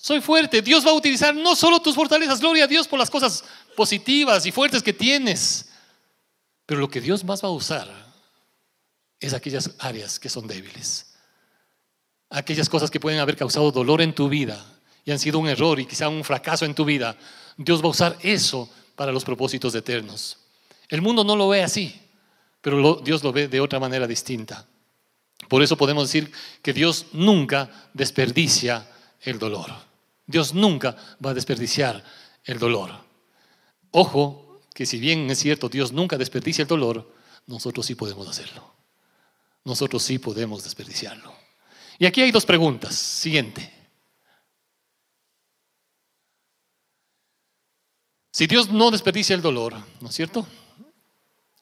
[0.00, 0.62] Soy fuerte.
[0.62, 3.44] Dios va a utilizar no solo tus fortalezas, gloria a Dios por las cosas
[3.76, 5.68] positivas y fuertes que tienes,
[6.64, 7.88] pero lo que Dios más va a usar
[9.18, 11.06] es aquellas áreas que son débiles.
[12.30, 14.64] Aquellas cosas que pueden haber causado dolor en tu vida
[15.04, 17.16] y han sido un error y quizá un fracaso en tu vida.
[17.56, 20.38] Dios va a usar eso para los propósitos eternos.
[20.88, 22.00] El mundo no lo ve así,
[22.60, 24.64] pero Dios lo ve de otra manera distinta.
[25.48, 26.30] Por eso podemos decir
[26.62, 28.86] que Dios nunca desperdicia
[29.22, 29.87] el dolor.
[30.28, 32.04] Dios nunca va a desperdiciar
[32.44, 32.92] el dolor.
[33.90, 37.10] Ojo, que si bien es cierto, Dios nunca desperdicia el dolor,
[37.46, 38.74] nosotros sí podemos hacerlo.
[39.64, 41.34] Nosotros sí podemos desperdiciarlo.
[41.98, 42.94] Y aquí hay dos preguntas.
[42.94, 43.72] Siguiente.
[48.30, 50.46] Si Dios no desperdicia el dolor, ¿no es cierto?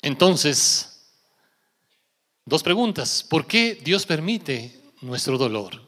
[0.02, 1.06] Entonces,
[2.44, 3.22] dos preguntas.
[3.22, 5.85] ¿Por qué Dios permite nuestro dolor?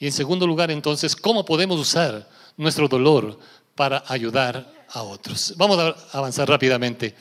[0.00, 3.38] Y en segundo lugar, entonces, ¿cómo podemos usar nuestro dolor
[3.74, 5.52] para ayudar a otros?
[5.58, 7.14] Vamos a avanzar rápidamente.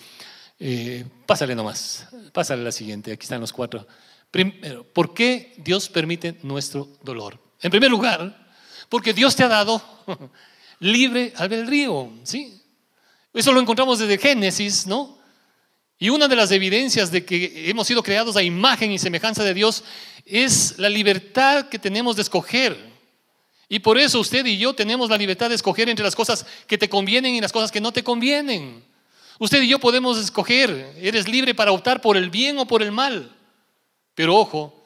[0.58, 3.86] Eh, pásale nomás, pásale la siguiente, aquí están los cuatro.
[4.32, 7.38] Primero, ¿por qué Dios permite nuestro dolor?
[7.62, 8.48] En primer lugar,
[8.88, 9.82] porque Dios te ha dado
[10.80, 12.64] libre albedrío, ¿sí?
[13.34, 15.19] Eso lo encontramos desde Génesis, ¿no?
[16.02, 19.54] Y una de las evidencias de que hemos sido creados a imagen y semejanza de
[19.54, 19.84] Dios
[20.26, 22.78] es la libertad que tenemos de escoger.
[23.68, 26.78] Y por eso usted y yo tenemos la libertad de escoger entre las cosas que
[26.78, 28.82] te convienen y las cosas que no te convienen.
[29.40, 32.94] Usted y yo podemos escoger, eres libre para optar por el bien o por el
[32.94, 33.36] mal.
[34.16, 34.82] Pero ojo,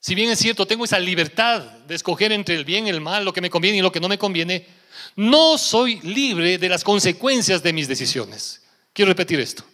[0.00, 3.24] si bien es cierto, tengo esa libertad de escoger entre el bien y el mal,
[3.24, 4.66] lo que me conviene y lo que no me conviene,
[5.14, 8.62] no soy libre de las consecuencias de mis decisiones.
[8.92, 9.64] Quiero repetir esto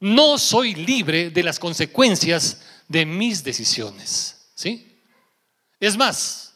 [0.00, 4.50] no soy libre de las consecuencias de mis decisiones.
[4.54, 4.98] ¿Sí?
[5.78, 6.54] Es más,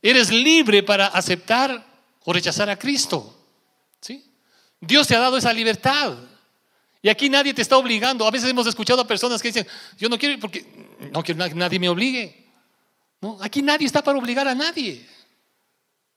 [0.00, 1.84] eres libre para aceptar
[2.24, 3.36] o rechazar a Cristo.
[4.00, 4.24] ¿Sí?
[4.80, 6.16] Dios te ha dado esa libertad.
[7.02, 8.26] Y aquí nadie te está obligando.
[8.26, 9.66] A veces hemos escuchado a personas que dicen,
[9.98, 10.64] yo no quiero porque
[11.12, 12.46] no quiero que nadie me obligue.
[13.20, 15.06] No, aquí nadie está para obligar a nadie.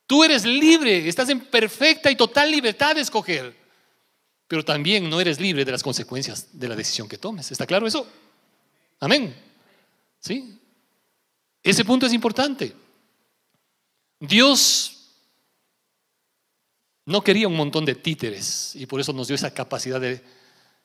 [0.05, 3.58] Tú eres libre, estás en perfecta y total libertad de escoger
[4.49, 7.51] pero también no eres libre de las consecuencias de la decisión que tomes.
[7.51, 8.07] ¿Está claro eso?
[8.99, 9.33] Amén.
[10.19, 10.59] ¿Sí?
[11.61, 12.75] Ese punto es importante.
[14.19, 15.11] Dios
[17.05, 20.19] no quería un montón de títeres y por eso nos dio esa capacidad de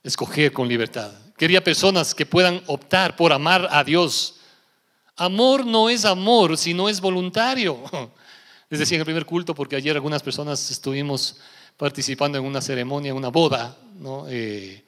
[0.03, 1.11] escoger con libertad.
[1.39, 4.41] Quería personas que puedan optar por amar a Dios.
[5.17, 7.83] Amor no es amor si no es voluntario.
[8.69, 11.39] Les decía en el primer culto porque ayer algunas personas estuvimos
[11.77, 13.77] participando en una ceremonia, una boda
[14.29, 14.83] eh,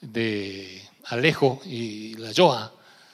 [0.00, 2.72] de Alejo y la Joa,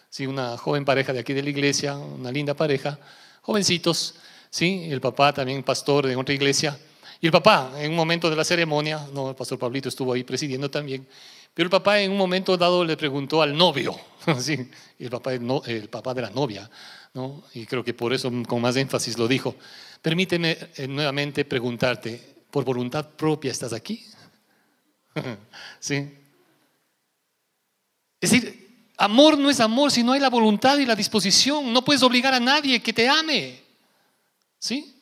[0.08, 0.26] ¿sí?
[0.26, 2.98] una joven pareja de aquí de la iglesia, una linda pareja,
[3.42, 4.16] jovencitos,
[4.50, 4.88] ¿sí?
[4.90, 6.78] el papá también pastor de otra iglesia.
[7.20, 10.24] Y el papá, en un momento de la ceremonia, no, el pastor Pablito estuvo ahí
[10.24, 11.06] presidiendo también,
[11.54, 13.94] pero el papá en un momento dado le preguntó al novio,
[14.40, 14.68] ¿sí?
[14.98, 16.68] el, papá, el papá de la novia,
[17.14, 17.44] ¿no?
[17.54, 19.54] y creo que por eso con más énfasis lo dijo,
[20.00, 24.04] permíteme eh, nuevamente preguntarte, por voluntad propia estás aquí.
[25.80, 26.18] ¿Sí?
[28.20, 31.72] Es decir, amor no es amor si no hay la voluntad y la disposición.
[31.72, 33.58] No puedes obligar a nadie que te ame.
[34.58, 34.94] ¿Sí?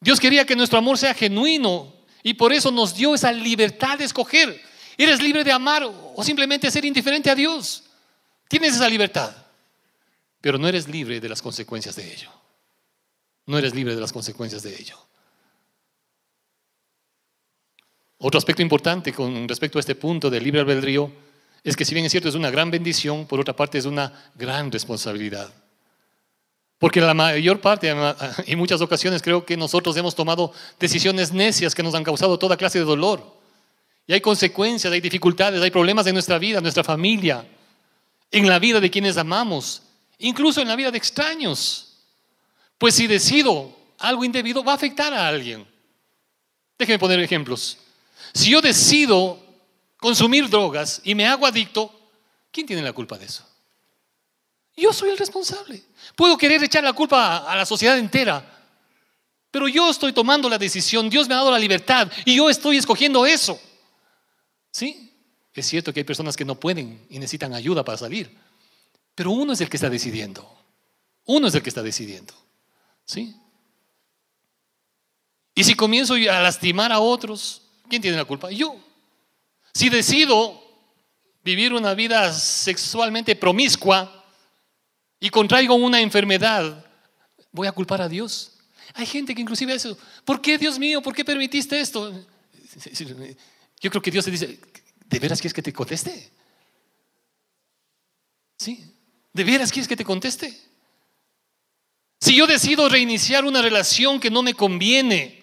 [0.00, 4.04] Dios quería que nuestro amor sea genuino y por eso nos dio esa libertad de
[4.04, 4.60] escoger.
[4.98, 7.84] Eres libre de amar o simplemente ser indiferente a Dios.
[8.48, 9.32] Tienes esa libertad,
[10.40, 12.30] pero no eres libre de las consecuencias de ello.
[13.46, 14.98] No eres libre de las consecuencias de ello.
[18.24, 21.10] Otro aspecto importante con respecto a este punto del libre albedrío
[21.64, 24.12] es que si bien es cierto es una gran bendición, por otra parte es una
[24.36, 25.52] gran responsabilidad.
[26.78, 27.92] Porque la mayor parte
[28.46, 32.56] y muchas ocasiones creo que nosotros hemos tomado decisiones necias que nos han causado toda
[32.56, 33.40] clase de dolor.
[34.06, 37.44] Y hay consecuencias, hay dificultades, hay problemas en nuestra vida, en nuestra familia,
[38.30, 39.82] en la vida de quienes amamos,
[40.18, 41.98] incluso en la vida de extraños.
[42.78, 45.66] Pues si decido algo indebido, va a afectar a alguien.
[46.78, 47.78] Déjenme poner ejemplos.
[48.34, 49.38] Si yo decido
[49.98, 51.92] consumir drogas y me hago adicto,
[52.50, 53.46] ¿quién tiene la culpa de eso?
[54.76, 55.82] Yo soy el responsable.
[56.16, 58.48] Puedo querer echar la culpa a la sociedad entera,
[59.50, 62.78] pero yo estoy tomando la decisión, Dios me ha dado la libertad y yo estoy
[62.78, 63.60] escogiendo eso.
[64.70, 65.12] ¿Sí?
[65.54, 68.34] Es cierto que hay personas que no pueden y necesitan ayuda para salir,
[69.14, 70.50] pero uno es el que está decidiendo.
[71.26, 72.32] Uno es el que está decidiendo.
[73.04, 73.36] ¿Sí?
[75.54, 77.61] Y si comienzo a lastimar a otros,
[77.92, 78.50] ¿Quién tiene la culpa?
[78.50, 78.74] Yo.
[79.74, 80.58] Si decido
[81.44, 84.24] vivir una vida sexualmente promiscua
[85.20, 86.86] y contraigo una enfermedad,
[87.50, 88.52] voy a culpar a Dios.
[88.94, 91.02] Hay gente que inclusive eso, ¿por qué Dios mío?
[91.02, 92.10] ¿Por qué permitiste esto?
[93.78, 94.58] Yo creo que Dios te dice,
[95.10, 96.30] ¿de veras quieres que te conteste?
[98.56, 98.90] ¿Sí?
[99.34, 100.58] ¿De veras quieres que te conteste?
[102.22, 105.41] Si yo decido reiniciar una relación que no me conviene,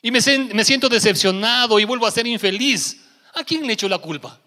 [0.00, 3.00] y me, siento decepcionado y vuelvo a ser infeliz,
[3.34, 4.40] ¿a quién le echo la culpa?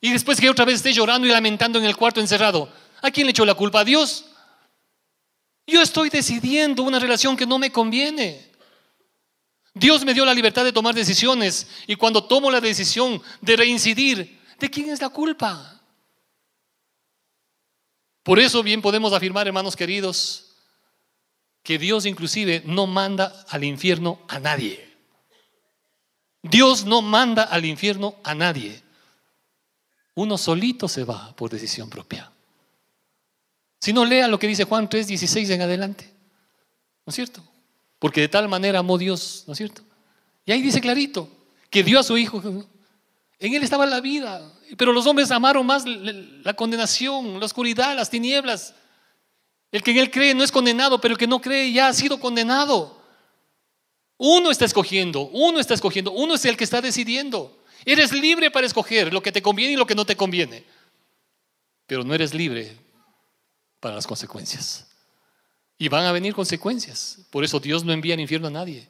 [0.00, 3.26] Y después que otra vez esté llorando y lamentando en el cuarto encerrado, ¿a quién
[3.26, 3.80] le echó la culpa?
[3.80, 4.26] ¿A Dios?
[5.66, 8.50] Yo estoy decidiendo una relación que no me conviene.
[9.74, 14.40] Dios me dio la libertad de tomar decisiones y cuando tomo la decisión de reincidir,
[14.58, 15.80] ¿de quién es la culpa?
[18.22, 20.52] Por eso bien podemos afirmar, hermanos queridos,
[21.62, 24.91] que Dios inclusive no manda al infierno a nadie.
[26.42, 28.82] Dios no manda al infierno a nadie.
[30.14, 32.30] Uno solito se va por decisión propia.
[33.80, 36.12] Si no, lea lo que dice Juan 3, 16 en adelante.
[37.06, 37.42] ¿No es cierto?
[37.98, 39.82] Porque de tal manera amó Dios, ¿no es cierto?
[40.44, 41.28] Y ahí dice clarito
[41.70, 42.42] que dio a su Hijo.
[43.38, 48.10] En Él estaba la vida, pero los hombres amaron más la condenación, la oscuridad, las
[48.10, 48.74] tinieblas.
[49.72, 51.92] El que en Él cree no es condenado, pero el que no cree ya ha
[51.92, 53.01] sido condenado.
[54.24, 57.58] Uno está escogiendo, uno está escogiendo, uno es el que está decidiendo.
[57.84, 60.62] Eres libre para escoger lo que te conviene y lo que no te conviene,
[61.88, 62.76] pero no eres libre
[63.80, 64.86] para las consecuencias.
[65.76, 67.18] Y van a venir consecuencias.
[67.30, 68.88] Por eso Dios no envía al infierno a nadie.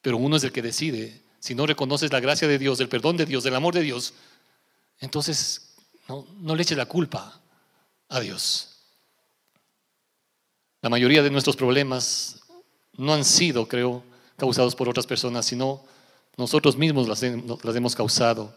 [0.00, 1.20] Pero uno es el que decide.
[1.40, 4.14] Si no reconoces la gracia de Dios, el perdón de Dios, el amor de Dios,
[5.00, 5.74] entonces
[6.06, 7.40] no, no le eches la culpa
[8.08, 8.76] a Dios.
[10.82, 12.42] La mayoría de nuestros problemas
[12.96, 14.04] no han sido, creo,
[14.40, 15.84] causados por otras personas, sino
[16.36, 18.52] nosotros mismos las, hemos causado.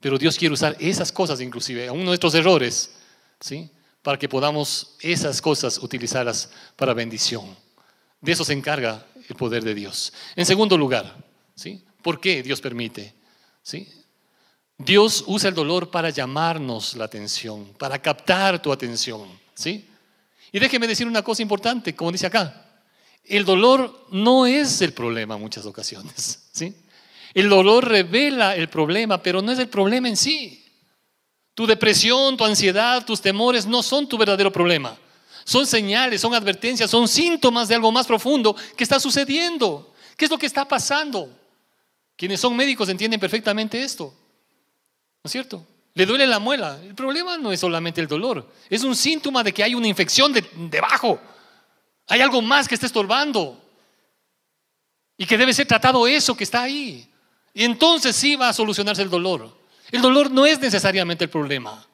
[0.00, 2.90] Pero Dios quiere usar esas cosas, inclusive, aún nuestros errores,
[3.40, 3.70] ¿sí?
[4.02, 7.56] para que podamos esas cosas utilizarlas para bendición.
[8.20, 10.12] De eso se encarga el poder de Dios.
[10.34, 11.16] En segundo lugar,
[11.54, 11.82] ¿sí?
[12.02, 13.14] ¿por qué Dios permite?
[13.62, 13.88] ¿Sí?
[14.78, 19.26] Dios usa el dolor para llamarnos la atención, para captar tu atención.
[19.54, 19.88] ¿sí?
[20.52, 22.65] Y déjeme decir una cosa importante, como dice acá,
[23.28, 26.48] el dolor no es el problema en muchas ocasiones.
[26.52, 26.74] ¿sí?
[27.34, 30.64] El dolor revela el problema, pero no es el problema en sí.
[31.54, 34.96] Tu depresión, tu ansiedad, tus temores no son tu verdadero problema.
[35.44, 39.94] Son señales, son advertencias, son síntomas de algo más profundo que está sucediendo.
[40.16, 41.30] ¿Qué es lo que está pasando?
[42.16, 44.12] Quienes son médicos entienden perfectamente esto.
[45.22, 45.64] ¿No es cierto?
[45.94, 46.78] Le duele la muela.
[46.82, 50.32] El problema no es solamente el dolor, es un síntoma de que hay una infección
[50.70, 51.20] debajo.
[52.06, 53.60] Hay algo más que está estorbando
[55.16, 57.08] y que debe ser tratado eso que está ahí.
[57.52, 59.56] Y entonces sí va a solucionarse el dolor.
[59.90, 61.86] El dolor no es necesariamente el problema.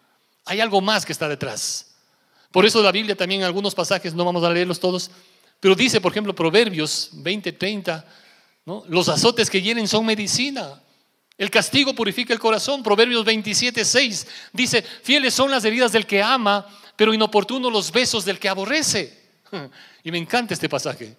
[0.45, 1.95] Hay algo más que está detrás.
[2.51, 5.11] Por eso la Biblia también en algunos pasajes, no vamos a leerlos todos,
[5.61, 8.05] pero dice, por ejemplo, Proverbios 20, 30,
[8.67, 8.85] ¿no?
[8.89, 10.83] los azotes que hieren son medicina.
[11.39, 12.83] El castigo purifica el corazón.
[12.83, 18.25] Proverbios 27, 6 dice, fieles son las heridas del que ama, pero inoportunos los besos
[18.25, 19.22] del que aborrece.
[20.05, 21.17] Y me encanta este pasaje.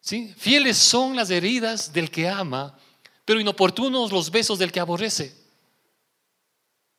[0.00, 0.34] ¿Sí?
[0.36, 2.76] Fieles son las heridas del que ama,
[3.24, 5.36] pero inoportunos los besos del que aborrece.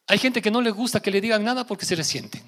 [0.07, 2.43] Hay gente que no le gusta que le digan nada porque se resienten.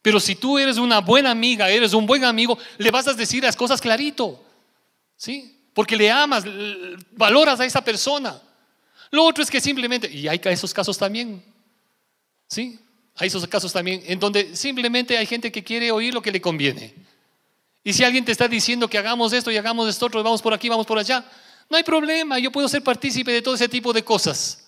[0.00, 3.42] Pero si tú eres una buena amiga, eres un buen amigo, le vas a decir
[3.42, 4.42] las cosas clarito.
[5.16, 5.56] ¿Sí?
[5.74, 6.44] Porque le amas,
[7.12, 8.40] valoras a esa persona.
[9.10, 11.42] Lo otro es que simplemente, y hay esos casos también,
[12.46, 12.78] ¿sí?
[13.16, 16.40] Hay esos casos también en donde simplemente hay gente que quiere oír lo que le
[16.40, 16.94] conviene.
[17.84, 20.52] Y si alguien te está diciendo que hagamos esto y hagamos esto otro, vamos por
[20.52, 21.24] aquí, vamos por allá,
[21.70, 24.66] no hay problema, yo puedo ser partícipe de todo ese tipo de cosas.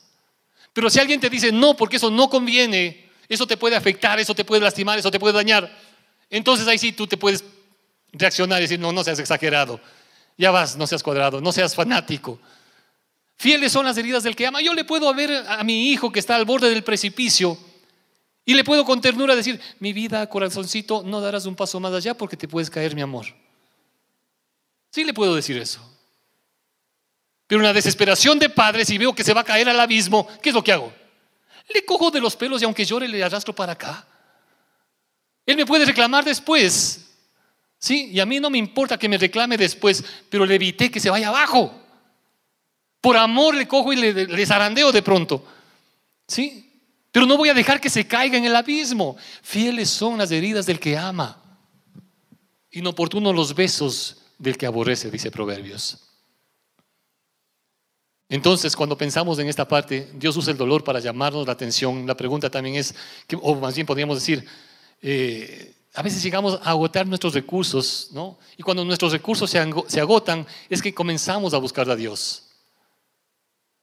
[0.72, 4.34] Pero si alguien te dice no, porque eso no conviene, eso te puede afectar, eso
[4.34, 5.70] te puede lastimar, eso te puede dañar,
[6.28, 7.44] entonces ahí sí tú te puedes
[8.12, 9.80] reaccionar y decir, no, no seas exagerado,
[10.36, 12.40] ya vas, no seas cuadrado, no seas fanático.
[13.36, 14.60] Fieles son las heridas del que ama.
[14.60, 17.56] Yo le puedo ver a mi hijo que está al borde del precipicio
[18.44, 22.14] y le puedo con ternura decir, mi vida, corazoncito, no darás un paso más allá
[22.14, 23.26] porque te puedes caer, mi amor.
[24.90, 25.80] Sí le puedo decir eso.
[27.46, 30.50] Pero una desesperación de padre, si veo que se va a caer al abismo, ¿qué
[30.50, 30.92] es lo que hago?
[31.72, 34.06] Le cojo de los pelos y aunque llore le arrastro para acá.
[35.46, 37.06] Él me puede reclamar después.
[37.78, 41.00] Sí, y a mí no me importa que me reclame después, pero le evité que
[41.00, 41.74] se vaya abajo.
[43.00, 45.44] Por amor le cojo y le, zarandeo de pronto.
[46.28, 46.69] Sí,
[47.12, 49.16] pero no voy a dejar que se caiga en el abismo.
[49.42, 51.42] Fieles son las heridas del que ama.
[52.70, 55.98] Inoportunos los besos del que aborrece, dice Proverbios.
[58.28, 62.06] Entonces, cuando pensamos en esta parte, Dios usa el dolor para llamarnos la atención.
[62.06, 62.94] La pregunta también es,
[63.42, 64.46] o más bien podríamos decir,
[65.02, 68.38] eh, a veces llegamos a agotar nuestros recursos, ¿no?
[68.56, 72.49] Y cuando nuestros recursos se agotan, es que comenzamos a buscar a Dios.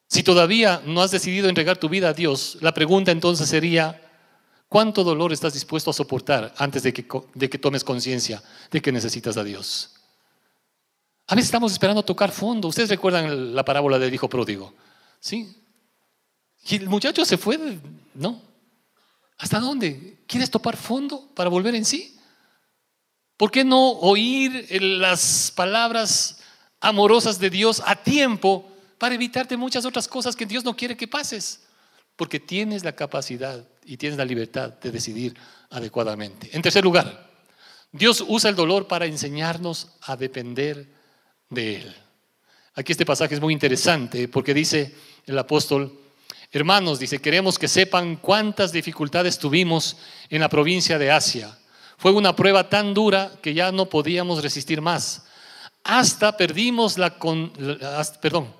[0.07, 4.01] Si todavía no has decidido entregar tu vida a Dios, la pregunta entonces sería,
[4.69, 8.41] ¿cuánto dolor estás dispuesto a soportar antes de que, de que tomes conciencia
[8.71, 9.95] de que necesitas a Dios?
[11.27, 12.69] A veces estamos esperando tocar fondo.
[12.69, 14.73] Ustedes recuerdan la parábola del hijo pródigo,
[15.19, 15.61] ¿sí?
[16.69, 17.79] Y el muchacho se fue,
[18.13, 18.41] ¿no?
[19.37, 20.19] ¿Hasta dónde?
[20.25, 22.17] ¿Quieres topar fondo para volver en sí?
[23.35, 26.39] ¿Por qué no oír las palabras
[26.79, 31.07] amorosas de Dios a tiempo para evitarte muchas otras cosas que Dios no quiere que
[31.07, 31.61] pases?
[32.15, 35.35] Porque tienes la capacidad y tienes la libertad de decidir
[35.69, 36.49] adecuadamente.
[36.53, 37.29] En tercer lugar,
[37.91, 40.87] Dios usa el dolor para enseñarnos a depender
[41.49, 41.95] de Él.
[42.75, 44.95] Aquí este pasaje es muy interesante porque dice
[45.25, 45.99] el apóstol,
[46.51, 49.97] hermanos, dice, queremos que sepan cuántas dificultades tuvimos
[50.29, 51.57] en la provincia de Asia
[51.97, 55.25] fue una prueba tan dura que ya no podíamos resistir más.
[55.83, 57.17] Hasta perdimos la,
[58.21, 58.53] perdón,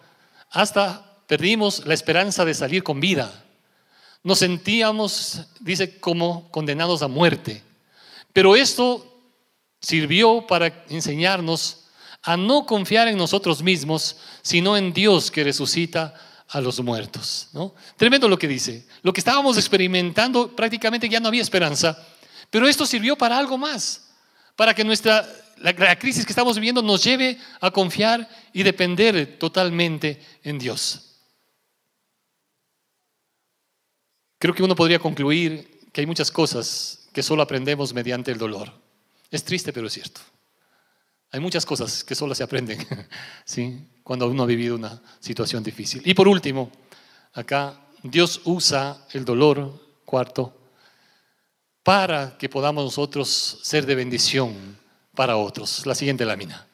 [0.49, 3.43] hasta perdimos la esperanza de salir con vida.
[4.23, 7.63] Nos sentíamos, dice, como condenados a muerte.
[8.33, 9.21] Pero esto
[9.79, 11.85] sirvió para enseñarnos
[12.23, 16.13] a no confiar en nosotros mismos, sino en Dios que resucita
[16.49, 17.49] a los muertos.
[17.53, 17.73] ¿no?
[17.95, 18.85] Tremendo lo que dice.
[19.01, 21.97] Lo que estábamos experimentando prácticamente ya no había esperanza.
[22.49, 24.09] Pero esto sirvió para algo más,
[24.55, 25.27] para que nuestra,
[25.59, 31.03] la, crisis que estamos viviendo nos lleve a confiar y depender totalmente en Dios.
[34.39, 38.71] Creo que uno podría concluir que hay muchas cosas que solo aprendemos mediante el dolor.
[39.31, 40.21] Es triste, pero es cierto.
[41.31, 42.85] Hay muchas cosas que solo se aprenden
[43.45, 43.85] ¿sí?
[44.03, 46.01] cuando uno ha vivido una situación difícil.
[46.05, 46.71] Y por último,
[47.33, 50.55] acá Dios usa el dolor, cuarto,
[51.83, 54.77] para que podamos nosotros ser de bendición
[55.17, 55.83] para otros.
[55.87, 56.67] La siguiente lámina.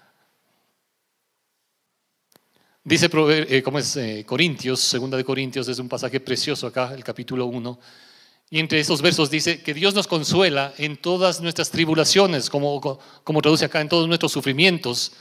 [2.83, 3.95] Dice, eh, ¿cómo es?
[3.95, 7.79] Eh, Corintios, segunda de Corintios, es un pasaje precioso acá, el capítulo 1.
[8.49, 13.41] Y entre esos versos dice que Dios nos consuela en todas nuestras tribulaciones, como, como
[13.41, 15.13] traduce acá, en todos nuestros sufrimientos,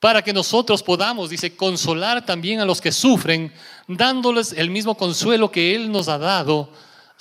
[0.00, 3.52] para que nosotros podamos, dice, consolar también a los que sufren,
[3.86, 6.72] dándoles el mismo consuelo que Él nos ha dado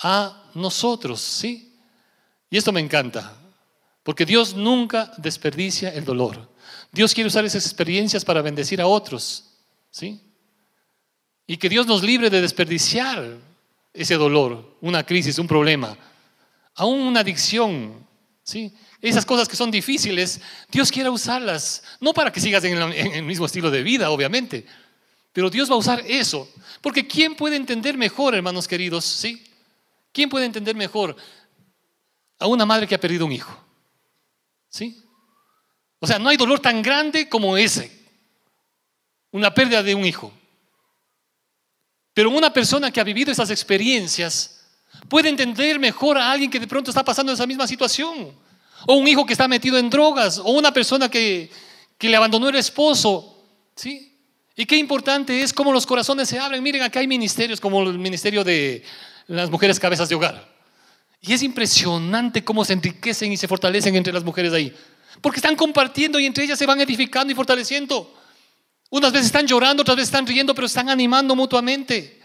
[0.01, 1.77] a nosotros, ¿sí?
[2.49, 3.44] Y esto me encanta,
[4.05, 6.47] porque Dios nunca desperdicia el dolor.
[6.91, 9.45] Dios quiere usar esas experiencias para bendecir a otros,
[9.89, 10.21] ¿sí?
[11.47, 13.39] Y que Dios nos libre de desperdiciar
[13.91, 15.97] ese dolor, una crisis, un problema,
[16.75, 18.07] aún una adicción,
[18.43, 18.71] ¿sí?
[19.01, 20.39] Esas cosas que son difíciles,
[20.71, 24.67] Dios quiere usarlas, no para que sigas en el mismo estilo de vida, obviamente,
[25.33, 26.47] pero Dios va a usar eso,
[26.79, 29.43] porque ¿quién puede entender mejor, hermanos queridos, sí?
[30.11, 31.15] ¿Quién puede entender mejor
[32.37, 33.64] a una madre que ha perdido un hijo.
[34.75, 35.01] ¿Sí?
[35.99, 37.89] O sea, no hay dolor tan grande como ese,
[39.31, 40.33] una pérdida de un hijo.
[42.13, 44.65] Pero una persona que ha vivido esas experiencias
[45.07, 48.37] puede entender mejor a alguien que de pronto está pasando esa misma situación.
[48.85, 51.49] O un hijo que está metido en drogas, o una persona que,
[51.97, 53.45] que le abandonó el esposo.
[53.77, 54.13] ¿Sí?
[54.57, 56.61] Y qué importante es cómo los corazones se abren.
[56.61, 58.83] Miren, acá hay ministerios como el ministerio de
[59.27, 60.54] las mujeres cabezas de hogar.
[61.27, 64.73] Y es impresionante cómo se enriquecen y se fortalecen entre las mujeres ahí.
[65.21, 68.13] Porque están compartiendo y entre ellas se van edificando y fortaleciendo.
[68.91, 72.21] Unas veces están llorando, otras veces están riendo, pero están animando mutuamente.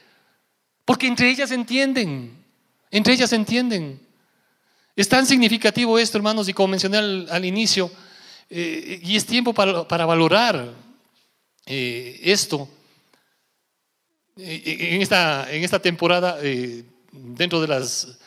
[0.85, 2.45] Porque entre ellas entienden.
[2.91, 3.99] Entre ellas entienden.
[4.95, 7.91] Es tan significativo esto, hermanos, y como mencioné al, inicio,
[8.51, 10.75] eh, y es tiempo para, valorar
[11.65, 12.69] eh, esto.
[14.37, 16.39] Eh, en, esta, en esta temporada,
[17.13, 18.19] dentro de las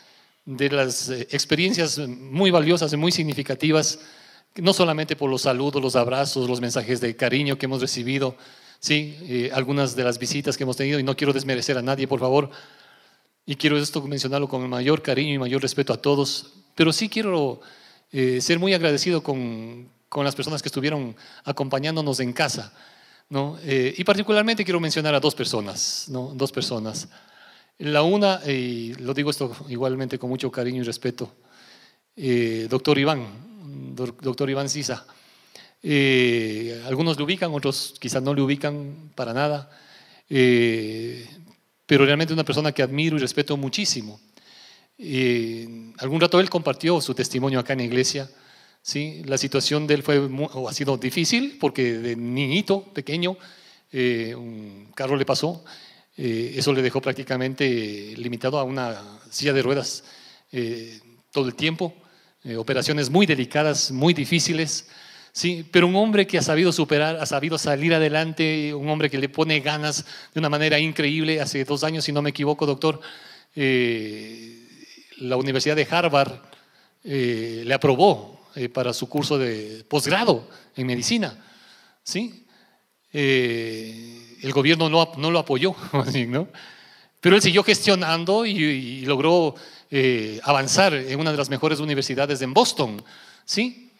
[0.45, 3.99] de las eh, experiencias muy valiosas y muy significativas,
[4.55, 8.35] no solamente por los saludos, los abrazos, los mensajes de cariño que hemos recibido,
[8.79, 12.07] sí, eh, algunas de las visitas que hemos tenido, y no quiero desmerecer a nadie,
[12.07, 12.49] por favor,
[13.45, 17.09] y quiero esto mencionarlo con el mayor cariño y mayor respeto a todos, pero sí
[17.09, 17.61] quiero
[18.11, 22.73] eh, ser muy agradecido con, con, las personas que estuvieron acompañándonos en casa,
[23.29, 23.57] ¿no?
[23.63, 26.33] y particularmente quiero mencionar a dos personas, ¿no?
[26.35, 27.07] Dos personas.
[27.79, 31.33] La una, y lo digo esto igualmente con mucho cariño y respeto,
[32.15, 33.25] eh, doctor Iván,
[33.95, 35.05] doctor Iván Sisa.
[35.81, 39.71] Eh, algunos le ubican, otros quizás no le ubican para nada,
[40.29, 41.27] eh,
[41.85, 44.19] pero realmente una persona que admiro y respeto muchísimo.
[45.97, 48.29] algún rato él compartió su testimonio acá en la iglesia.
[48.83, 49.23] ¿sí?
[49.25, 53.35] La situación de él fue, o ha sido difícil porque de niñito, pequeño,
[53.91, 55.63] un carro le pasó
[56.15, 59.01] eh, eso le dejó prácticamente limitado a una
[59.31, 60.03] silla de ruedas
[60.51, 60.99] eh,
[61.31, 61.93] todo el tiempo,
[62.43, 64.87] eh, operaciones muy delicadas, muy difíciles,
[65.31, 69.17] sí, pero un hombre que ha sabido superar, ha sabido salir adelante, un hombre que
[69.17, 71.41] le pone ganas de una manera increíble.
[71.41, 72.99] Hace dos años, si no me equivoco, doctor,
[73.55, 76.33] la Universidad de Harvard
[77.03, 81.43] le aprobó para su curso de posgrado en medicina,
[82.03, 82.42] sí
[83.13, 85.75] el gobierno no, no lo apoyó,
[86.27, 86.47] ¿no?
[87.23, 89.55] Pero él siguió gestionando y, logró
[89.89, 93.01] eh, avanzar en una de las mejores universidades en Boston,
[93.45, 93.91] ¿sí?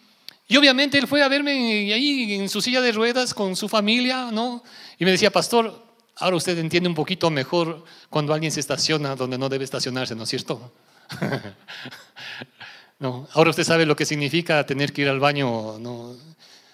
[0.46, 1.52] Y obviamente él fue a verme
[1.94, 4.62] ahí en su silla de ruedas con su familia, ¿no?
[4.98, 5.82] Y me decía, pastor,
[6.16, 10.24] ahora usted entiende un poquito mejor cuando alguien se estaciona donde no debe estacionarse, ¿no
[10.24, 10.74] es cierto?
[12.98, 16.14] no, ahora usted sabe lo que significa tener que ir al baño, ¿no?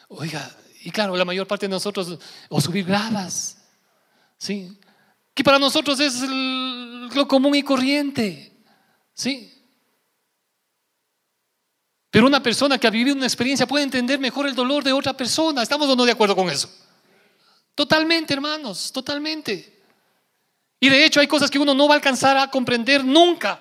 [0.09, 0.51] Oiga,
[0.83, 2.19] y claro, la mayor parte de nosotros,
[2.49, 3.59] o subir gradas,
[4.39, 4.79] ¿sí?
[5.35, 8.57] Que para nosotros es lo común y corriente,
[9.15, 9.61] ¿sí?
[12.11, 15.13] Pero una persona que ha vivido una experiencia puede entender mejor el dolor de otra
[15.17, 15.63] persona.
[15.63, 16.69] ¿Estamos o no de acuerdo con eso?
[17.75, 19.81] Totalmente, hermanos, totalmente.
[20.81, 23.61] Y de hecho hay cosas que uno no va a alcanzar a comprender nunca.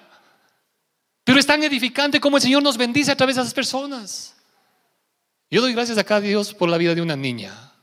[1.24, 4.36] Pero es tan edificante como el Señor nos bendice a través de esas personas.
[5.52, 7.74] Yo doy gracias acá a Dios por la vida de una niña.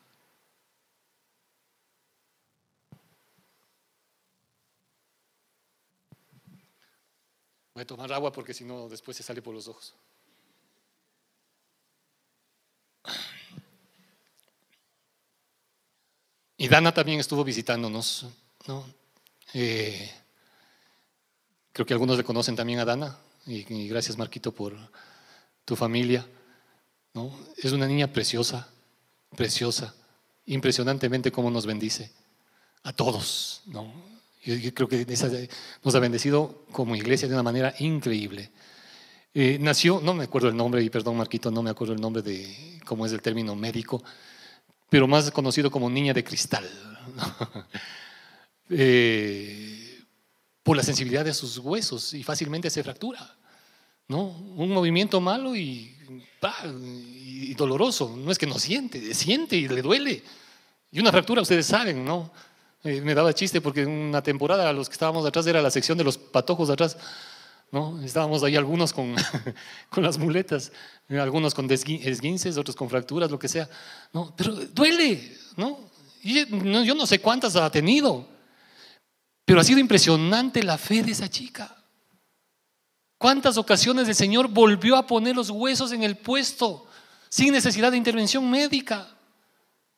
[7.74, 9.94] Voy a tomar agua porque si no después se sale por los ojos.
[16.56, 18.26] Y Dana también estuvo visitándonos.
[18.66, 18.86] ¿no?
[19.52, 20.10] Eh,
[21.72, 23.18] creo que algunos le conocen también a Dana.
[23.46, 24.74] Y, gracias, Marquito, por
[25.64, 26.26] tu familia.
[27.56, 28.68] Es una niña preciosa,
[29.36, 29.94] preciosa.
[30.46, 32.10] Impresionantemente cómo nos bendice.
[32.82, 33.62] A todos.
[34.44, 35.04] Yo, creo que
[35.82, 38.50] nos ha bendecido como iglesia de una manera increíble.
[39.34, 42.22] Eh, nació, no me acuerdo el nombre, y perdón Marquito, no me acuerdo el nombre
[42.22, 44.02] de cómo es el término médico,
[44.88, 46.64] pero más conocido como niña de cristal,
[48.70, 50.00] eh,
[50.62, 53.36] por la sensibilidad de sus huesos y fácilmente se fractura.
[54.08, 54.24] ¿No?
[54.56, 55.94] Un movimiento malo y,
[56.64, 60.22] y, doloroso, no es que no siente, siente y le duele.
[60.90, 62.30] Y una fractura, ustedes saben, ¿no?
[62.84, 66.04] Eh, me daba chiste porque una temporada los que estábamos atrás era la sección de
[66.04, 66.96] los patojos de atrás
[67.72, 68.00] ¿no?
[68.02, 69.14] Estábamos ahí algunos con,
[69.90, 70.72] con las muletas,
[71.08, 73.68] algunos con esguinces, otros con fracturas, lo que sea.
[74.12, 74.34] ¿no?
[74.36, 75.90] Pero duele, ¿no?
[76.22, 78.26] Y yo no sé cuántas ha tenido,
[79.44, 81.75] pero ha sido impresionante la fe de esa chica.
[83.26, 86.86] ¿Cuántas ocasiones el Señor volvió a poner los huesos en el puesto
[87.28, 89.08] sin necesidad de intervención médica?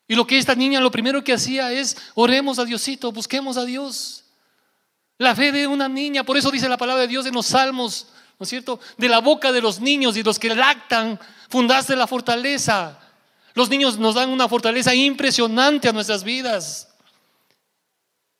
[0.06, 3.66] Y lo que esta niña lo primero que hacía es, oremos a Diosito, busquemos a
[3.66, 4.24] Dios.
[5.18, 8.06] La fe de una niña, por eso dice la palabra de Dios en los salmos,
[8.38, 8.80] ¿no es cierto?
[8.96, 11.20] De la boca de los niños y los que lactan,
[11.50, 12.98] fundaste la fortaleza.
[13.52, 16.87] Los niños nos dan una fortaleza impresionante a nuestras vidas.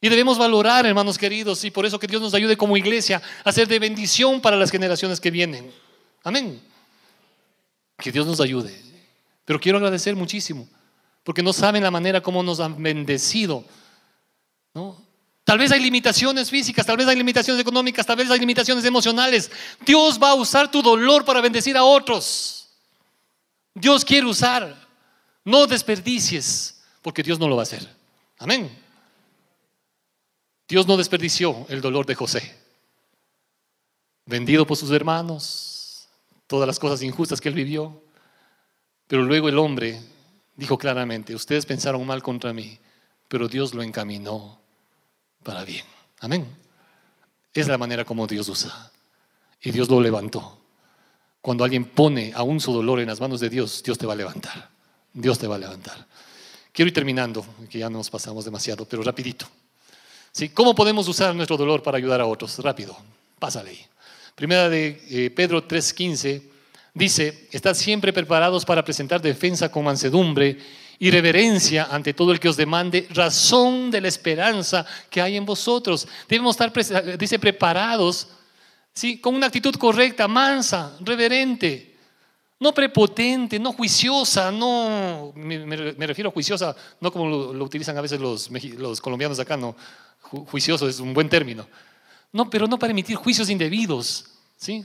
[0.00, 3.50] Y debemos valorar, hermanos queridos, y por eso que Dios nos ayude como iglesia a
[3.50, 5.72] ser de bendición para las generaciones que vienen.
[6.22, 6.60] Amén.
[7.98, 8.80] Que Dios nos ayude.
[9.44, 10.68] Pero quiero agradecer muchísimo,
[11.24, 13.64] porque no saben la manera como nos han bendecido.
[14.72, 15.02] ¿no?
[15.42, 19.50] Tal vez hay limitaciones físicas, tal vez hay limitaciones económicas, tal vez hay limitaciones emocionales.
[19.84, 22.68] Dios va a usar tu dolor para bendecir a otros.
[23.74, 24.86] Dios quiere usar.
[25.44, 27.88] No desperdicies, porque Dios no lo va a hacer.
[28.38, 28.70] Amén.
[30.68, 32.54] Dios no desperdició el dolor de José.
[34.26, 36.06] Vendido por sus hermanos,
[36.46, 38.02] todas las cosas injustas que él vivió.
[39.06, 39.98] Pero luego el hombre
[40.54, 42.78] dijo claramente, ustedes pensaron mal contra mí,
[43.28, 44.60] pero Dios lo encaminó
[45.42, 45.86] para bien.
[46.20, 46.46] Amén.
[47.54, 48.92] Es la manera como Dios usa.
[49.62, 50.60] Y Dios lo levantó.
[51.40, 54.16] Cuando alguien pone aún su dolor en las manos de Dios, Dios te va a
[54.16, 54.68] levantar.
[55.14, 56.06] Dios te va a levantar.
[56.72, 59.48] Quiero ir terminando, que ya nos pasamos demasiado, pero rapidito.
[60.54, 62.58] ¿Cómo podemos usar nuestro dolor para ayudar a otros?
[62.60, 62.96] Rápido,
[63.38, 63.86] pásale ahí.
[64.36, 66.42] Primera de eh, Pedro 3:15
[66.94, 70.56] dice, estad siempre preparados para presentar defensa con mansedumbre
[71.00, 75.44] y reverencia ante todo el que os demande razón de la esperanza que hay en
[75.44, 76.06] vosotros.
[76.28, 76.72] Debemos estar,
[77.18, 78.28] dice, preparados,
[78.92, 79.18] ¿sí?
[79.18, 81.96] con una actitud correcta, mansa, reverente,
[82.60, 88.20] no prepotente, no juiciosa, no, me, refiero a juiciosa, no como lo, utilizan a veces
[88.20, 89.76] los, los colombianos acá, no,
[90.20, 91.68] juicioso es un buen término.
[92.32, 94.84] No, pero no para emitir juicios indebidos, ¿sí?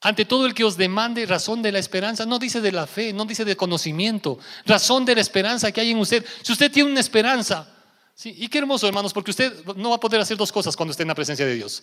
[0.00, 3.14] Ante todo el que os demande razón de la esperanza, no dice de la fe,
[3.14, 6.24] no dice de conocimiento, razón de la esperanza que hay en usted.
[6.42, 7.66] Si usted tiene una esperanza,
[8.14, 8.34] ¿sí?
[8.36, 11.04] y qué hermoso hermanos, porque usted no va a poder hacer dos cosas cuando esté
[11.04, 11.82] en la presencia de Dios.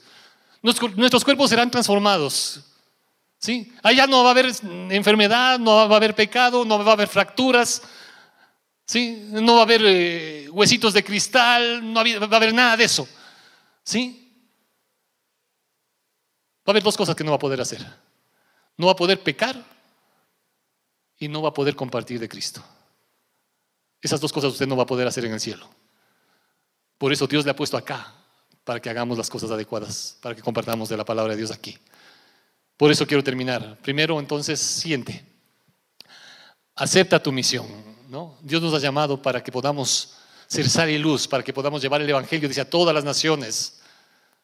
[0.61, 2.61] Nuestros cuerpos serán transformados.
[3.39, 3.73] ¿sí?
[3.81, 4.51] Allá no va a haber
[4.91, 7.81] enfermedad, no va a haber pecado, no va a haber fracturas,
[8.85, 9.27] ¿sí?
[9.31, 13.07] no va a haber eh, huesitos de cristal, no va a haber nada de eso.
[13.83, 14.17] ¿sí?
[16.59, 17.85] Va a haber dos cosas que no va a poder hacer.
[18.77, 19.63] No va a poder pecar
[21.17, 22.63] y no va a poder compartir de Cristo.
[24.01, 25.69] Esas dos cosas usted no va a poder hacer en el cielo.
[26.97, 28.13] Por eso Dios le ha puesto acá,
[28.63, 31.77] para que hagamos las cosas adecuadas, para que compartamos de la palabra de Dios aquí.
[32.77, 33.77] Por eso quiero terminar.
[33.81, 35.23] Primero, entonces, siente.
[36.75, 37.67] Acepta tu misión.
[38.11, 38.37] ¿No?
[38.41, 42.01] Dios nos ha llamado para que podamos ser sal y luz, para que podamos llevar
[42.01, 43.79] el Evangelio, dice, a todas las naciones,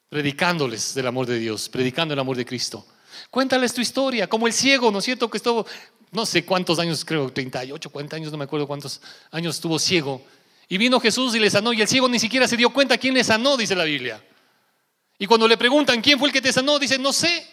[0.08, 2.86] predicándoles del amor de Dios, predicando el amor de Cristo.
[3.30, 5.28] Cuéntales tu historia, como el ciego, ¿no es cierto?
[5.28, 5.66] Que estuvo,
[6.12, 9.02] no sé cuántos años, creo 38, 40 años, no me acuerdo cuántos
[9.32, 10.22] años estuvo ciego.
[10.66, 13.12] Y vino Jesús y le sanó, y el ciego ni siquiera se dio cuenta quién
[13.12, 14.24] le sanó, dice la Biblia.
[15.18, 17.46] Y cuando le preguntan quién fue el que te sanó, dice, no sé.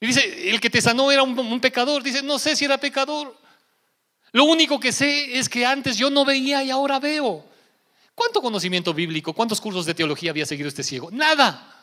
[0.00, 2.02] Y dice, el que te sanó era un, un pecador.
[2.02, 3.36] Dice, no sé si era pecador.
[4.32, 7.44] Lo único que sé es que antes yo no veía y ahora veo.
[8.14, 11.08] ¿Cuánto conocimiento bíblico, cuántos cursos de teología había seguido este ciego?
[11.10, 11.74] Nada.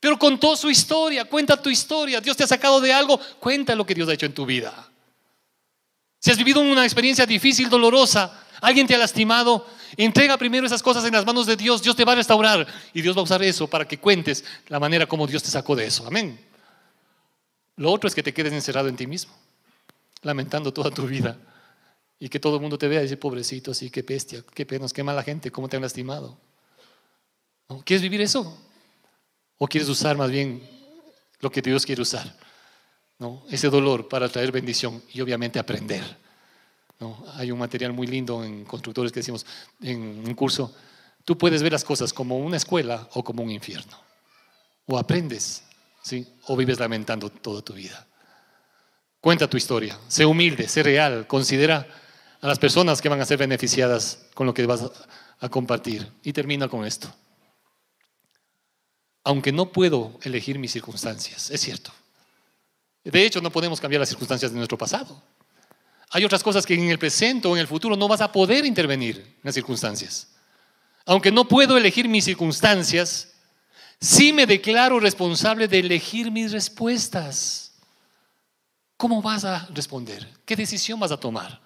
[0.00, 2.20] Pero contó su historia, cuenta tu historia.
[2.20, 4.90] Dios te ha sacado de algo, cuenta lo que Dios ha hecho en tu vida.
[6.18, 11.04] Si has vivido una experiencia difícil, dolorosa, alguien te ha lastimado, entrega primero esas cosas
[11.04, 11.82] en las manos de Dios.
[11.82, 14.80] Dios te va a restaurar y Dios va a usar eso para que cuentes la
[14.80, 16.06] manera como Dios te sacó de eso.
[16.06, 16.40] Amén.
[17.76, 19.34] Lo otro es que te quedes encerrado en ti mismo
[20.24, 21.38] lamentando toda tu vida
[22.18, 24.92] y que todo el mundo te vea y dice, pobrecito, así, qué bestia, qué penas,
[24.92, 26.38] qué mala gente, cómo te han lastimado.
[27.84, 28.56] ¿Quieres vivir eso?
[29.58, 30.62] ¿O quieres usar más bien
[31.40, 32.36] lo que Dios quiere usar?
[33.18, 33.44] ¿No?
[33.50, 36.02] Ese dolor para traer bendición y obviamente aprender.
[37.00, 37.24] ¿No?
[37.34, 39.44] Hay un material muy lindo en constructores que decimos
[39.80, 40.74] en un curso,
[41.24, 43.98] tú puedes ver las cosas como una escuela o como un infierno.
[44.86, 45.64] O aprendes,
[46.02, 46.26] ¿sí?
[46.46, 48.06] o vives lamentando toda tu vida.
[49.24, 51.88] Cuenta tu historia, sé humilde, sé real, considera
[52.42, 54.84] a las personas que van a ser beneficiadas con lo que vas
[55.40, 56.06] a compartir.
[56.22, 57.10] Y termina con esto.
[59.22, 61.90] Aunque no puedo elegir mis circunstancias, es cierto.
[63.02, 65.22] De hecho, no podemos cambiar las circunstancias de nuestro pasado.
[66.10, 68.66] Hay otras cosas que en el presente o en el futuro no vas a poder
[68.66, 70.28] intervenir en las circunstancias.
[71.06, 73.32] Aunque no puedo elegir mis circunstancias,
[73.98, 77.73] sí me declaro responsable de elegir mis respuestas.
[78.96, 80.28] ¿Cómo vas a responder?
[80.44, 81.60] ¿Qué decisión vas a tomar?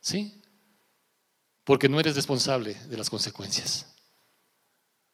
[0.00, 0.40] ¿Sí?
[1.64, 3.86] Porque no eres responsable de las consecuencias.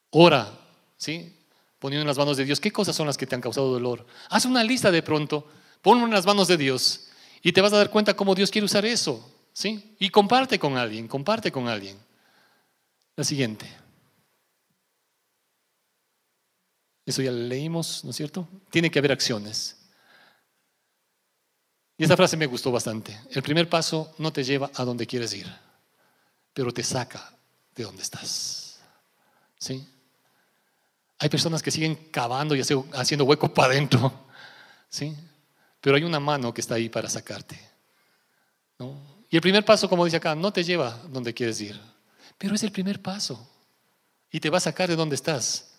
[0.09, 0.51] Ora,
[0.97, 1.37] ¿sí?
[1.79, 4.05] Poniendo en las manos de Dios, ¿qué cosas son las que te han causado dolor?
[4.29, 5.47] Haz una lista de pronto,
[5.81, 7.07] ponlo en las manos de Dios
[7.41, 9.95] y te vas a dar cuenta cómo Dios quiere usar eso, ¿sí?
[9.97, 11.97] Y comparte con alguien, comparte con alguien.
[13.15, 13.65] La siguiente.
[17.05, 18.47] Eso ya lo leímos, ¿no es cierto?
[18.69, 19.80] Tiene que haber acciones.
[22.01, 23.15] Y esta frase me gustó bastante.
[23.29, 25.45] El primer paso no te lleva a donde quieres ir,
[26.51, 27.31] pero te saca
[27.75, 28.79] de donde estás.
[29.59, 29.87] ¿Sí?
[31.19, 32.61] Hay personas que siguen cavando y
[32.95, 34.11] haciendo hueco para adentro.
[34.89, 35.15] ¿Sí?
[35.79, 37.59] Pero hay una mano que está ahí para sacarte.
[39.29, 41.79] Y el primer paso, como dice acá, no te lleva donde quieres ir,
[42.35, 43.47] pero es el primer paso.
[44.31, 45.75] Y te va a sacar de donde estás,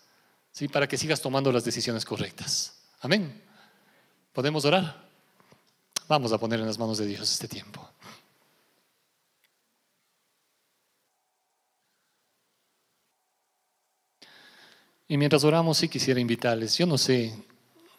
[0.53, 0.69] ¿sí?
[0.69, 2.75] para que sigas tomando las decisiones correctas.
[3.01, 3.43] Amén.
[4.31, 5.02] ¿Podemos orar?
[6.07, 7.89] Vamos a poner en las manos de Dios este tiempo.
[15.07, 17.33] Y mientras oramos, sí quisiera invitarles, yo no sé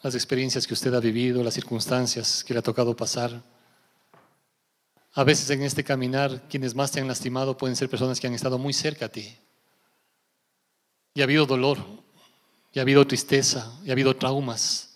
[0.03, 3.43] las experiencias que usted ha vivido, las circunstancias que le ha tocado pasar.
[5.15, 8.35] A veces en este caminar, quienes más te han lastimado pueden ser personas que han
[8.35, 9.35] estado muy cerca a ti.
[11.15, 11.79] Y ha habido dolor,
[12.73, 14.94] y ha habido tristeza, y ha habido traumas.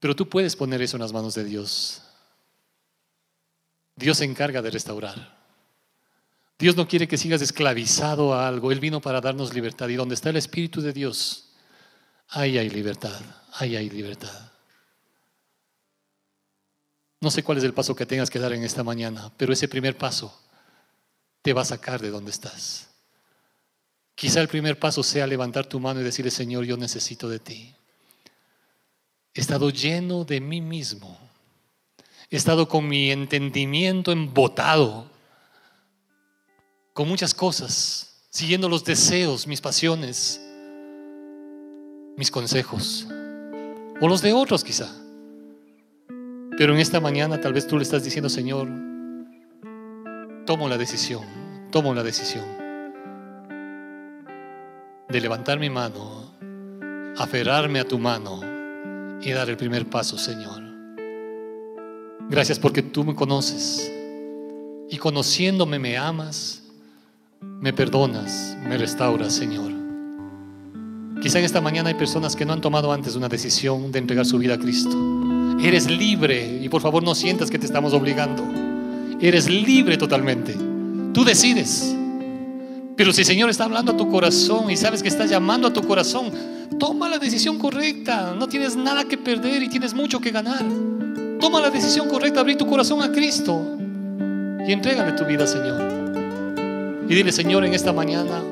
[0.00, 2.02] Pero tú puedes poner eso en las manos de Dios.
[3.94, 5.38] Dios se encarga de restaurar.
[6.58, 8.72] Dios no quiere que sigas esclavizado a algo.
[8.72, 9.88] Él vino para darnos libertad.
[9.88, 11.52] Y donde está el Espíritu de Dios,
[12.28, 13.20] ahí hay libertad.
[13.52, 14.50] Ahí hay libertad.
[17.20, 19.68] No sé cuál es el paso que tengas que dar en esta mañana, pero ese
[19.68, 20.34] primer paso
[21.42, 22.88] te va a sacar de donde estás.
[24.14, 27.74] Quizá el primer paso sea levantar tu mano y decirle, Señor, yo necesito de ti.
[29.32, 31.16] He estado lleno de mí mismo.
[32.30, 35.06] He estado con mi entendimiento embotado,
[36.92, 40.40] con muchas cosas, siguiendo los deseos, mis pasiones,
[42.16, 43.06] mis consejos,
[44.00, 44.94] o los de otros quizá.
[46.56, 48.68] Pero en esta mañana tal vez tú le estás diciendo, Señor,
[50.46, 51.24] tomo la decisión,
[51.70, 52.44] tomo la decisión
[55.08, 56.32] de levantar mi mano,
[57.16, 58.59] aferrarme a tu mano
[59.22, 60.62] y dar el primer paso, Señor.
[62.28, 63.90] Gracias porque tú me conoces
[64.88, 66.62] y conociéndome me amas,
[67.40, 69.72] me perdonas, me restauras, Señor.
[71.20, 74.24] Quizá en esta mañana hay personas que no han tomado antes una decisión de entregar
[74.24, 74.96] su vida a Cristo.
[75.62, 78.42] Eres libre y por favor no sientas que te estamos obligando.
[79.20, 80.56] Eres libre totalmente.
[81.12, 81.94] Tú decides.
[82.96, 85.72] Pero si el Señor está hablando a tu corazón y sabes que está llamando a
[85.72, 86.30] tu corazón,
[86.78, 88.34] toma la decisión correcta.
[88.38, 90.64] No tienes nada que perder y tienes mucho que ganar.
[91.40, 93.78] Toma la decisión correcta, abrir tu corazón a Cristo
[94.66, 95.80] y entrégale tu vida, Señor.
[97.08, 98.42] Y dile, Señor, en esta mañana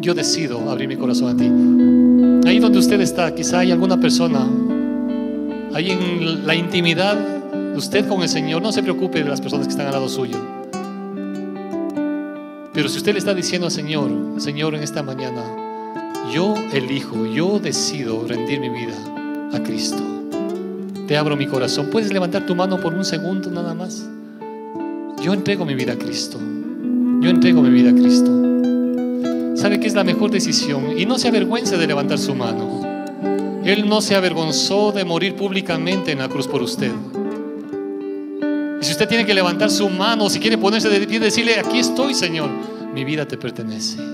[0.00, 2.48] yo decido abrir mi corazón a ti.
[2.48, 4.46] Ahí donde usted está, quizá hay alguna persona,
[5.74, 7.18] ahí en la intimidad,
[7.74, 10.38] usted con el Señor, no se preocupe de las personas que están al lado suyo.
[12.72, 15.42] Pero si usted le está diciendo al Señor, Señor, en esta mañana,
[16.32, 18.94] yo elijo, yo decido rendir mi vida
[19.52, 20.02] a Cristo.
[21.06, 21.88] Te abro mi corazón.
[21.90, 24.06] ¿Puedes levantar tu mano por un segundo nada más?
[25.22, 26.38] Yo entrego mi vida a Cristo.
[27.20, 28.30] Yo entrego mi vida a Cristo.
[29.54, 30.98] ¿Sabe que es la mejor decisión?
[30.98, 32.82] Y no se avergüence de levantar su mano.
[33.64, 36.92] Él no se avergonzó de morir públicamente en la cruz por usted.
[38.80, 41.78] Y si usted tiene que levantar su mano, si quiere ponerse de pie, decirle, aquí
[41.78, 42.50] estoy, Señor,
[42.94, 44.13] mi vida te pertenece.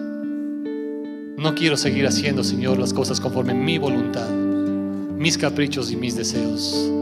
[1.41, 6.93] No quiero seguir haciendo, Señor, las cosas conforme mi voluntad, mis caprichos y mis deseos.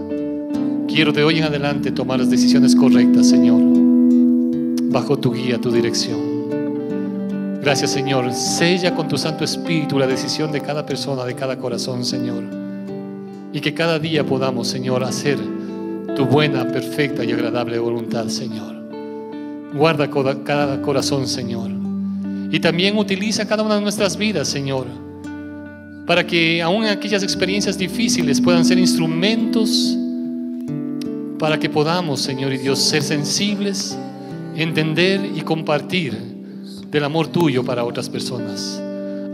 [0.86, 3.60] Quiero de hoy en adelante tomar las decisiones correctas, Señor,
[4.92, 6.20] bajo tu guía, tu dirección.
[7.60, 8.32] Gracias, Señor.
[8.32, 12.44] Sella con tu Santo Espíritu la decisión de cada persona, de cada corazón, Señor.
[13.52, 15.36] Y que cada día podamos, Señor, hacer
[16.14, 18.76] tu buena, perfecta y agradable voluntad, Señor.
[19.74, 20.08] Guarda
[20.44, 21.77] cada corazón, Señor.
[22.50, 24.86] Y también utiliza cada una de nuestras vidas, Señor,
[26.06, 29.96] para que aún aquellas experiencias difíciles puedan ser instrumentos
[31.38, 33.96] para que podamos, Señor y Dios, ser sensibles,
[34.56, 36.16] entender y compartir
[36.90, 38.80] del amor tuyo para otras personas.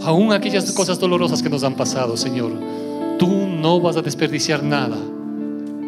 [0.03, 2.53] Aún aquellas cosas dolorosas que nos han pasado, Señor,
[3.19, 4.99] tú no vas a desperdiciar nada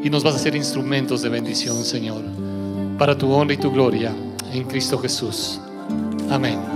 [0.02, 2.22] y nos vas a hacer instrumentos de bendición, Señor,
[2.98, 4.12] para tu honra y tu gloria
[4.52, 5.60] en Cristo Jesús.
[6.30, 6.75] Amén.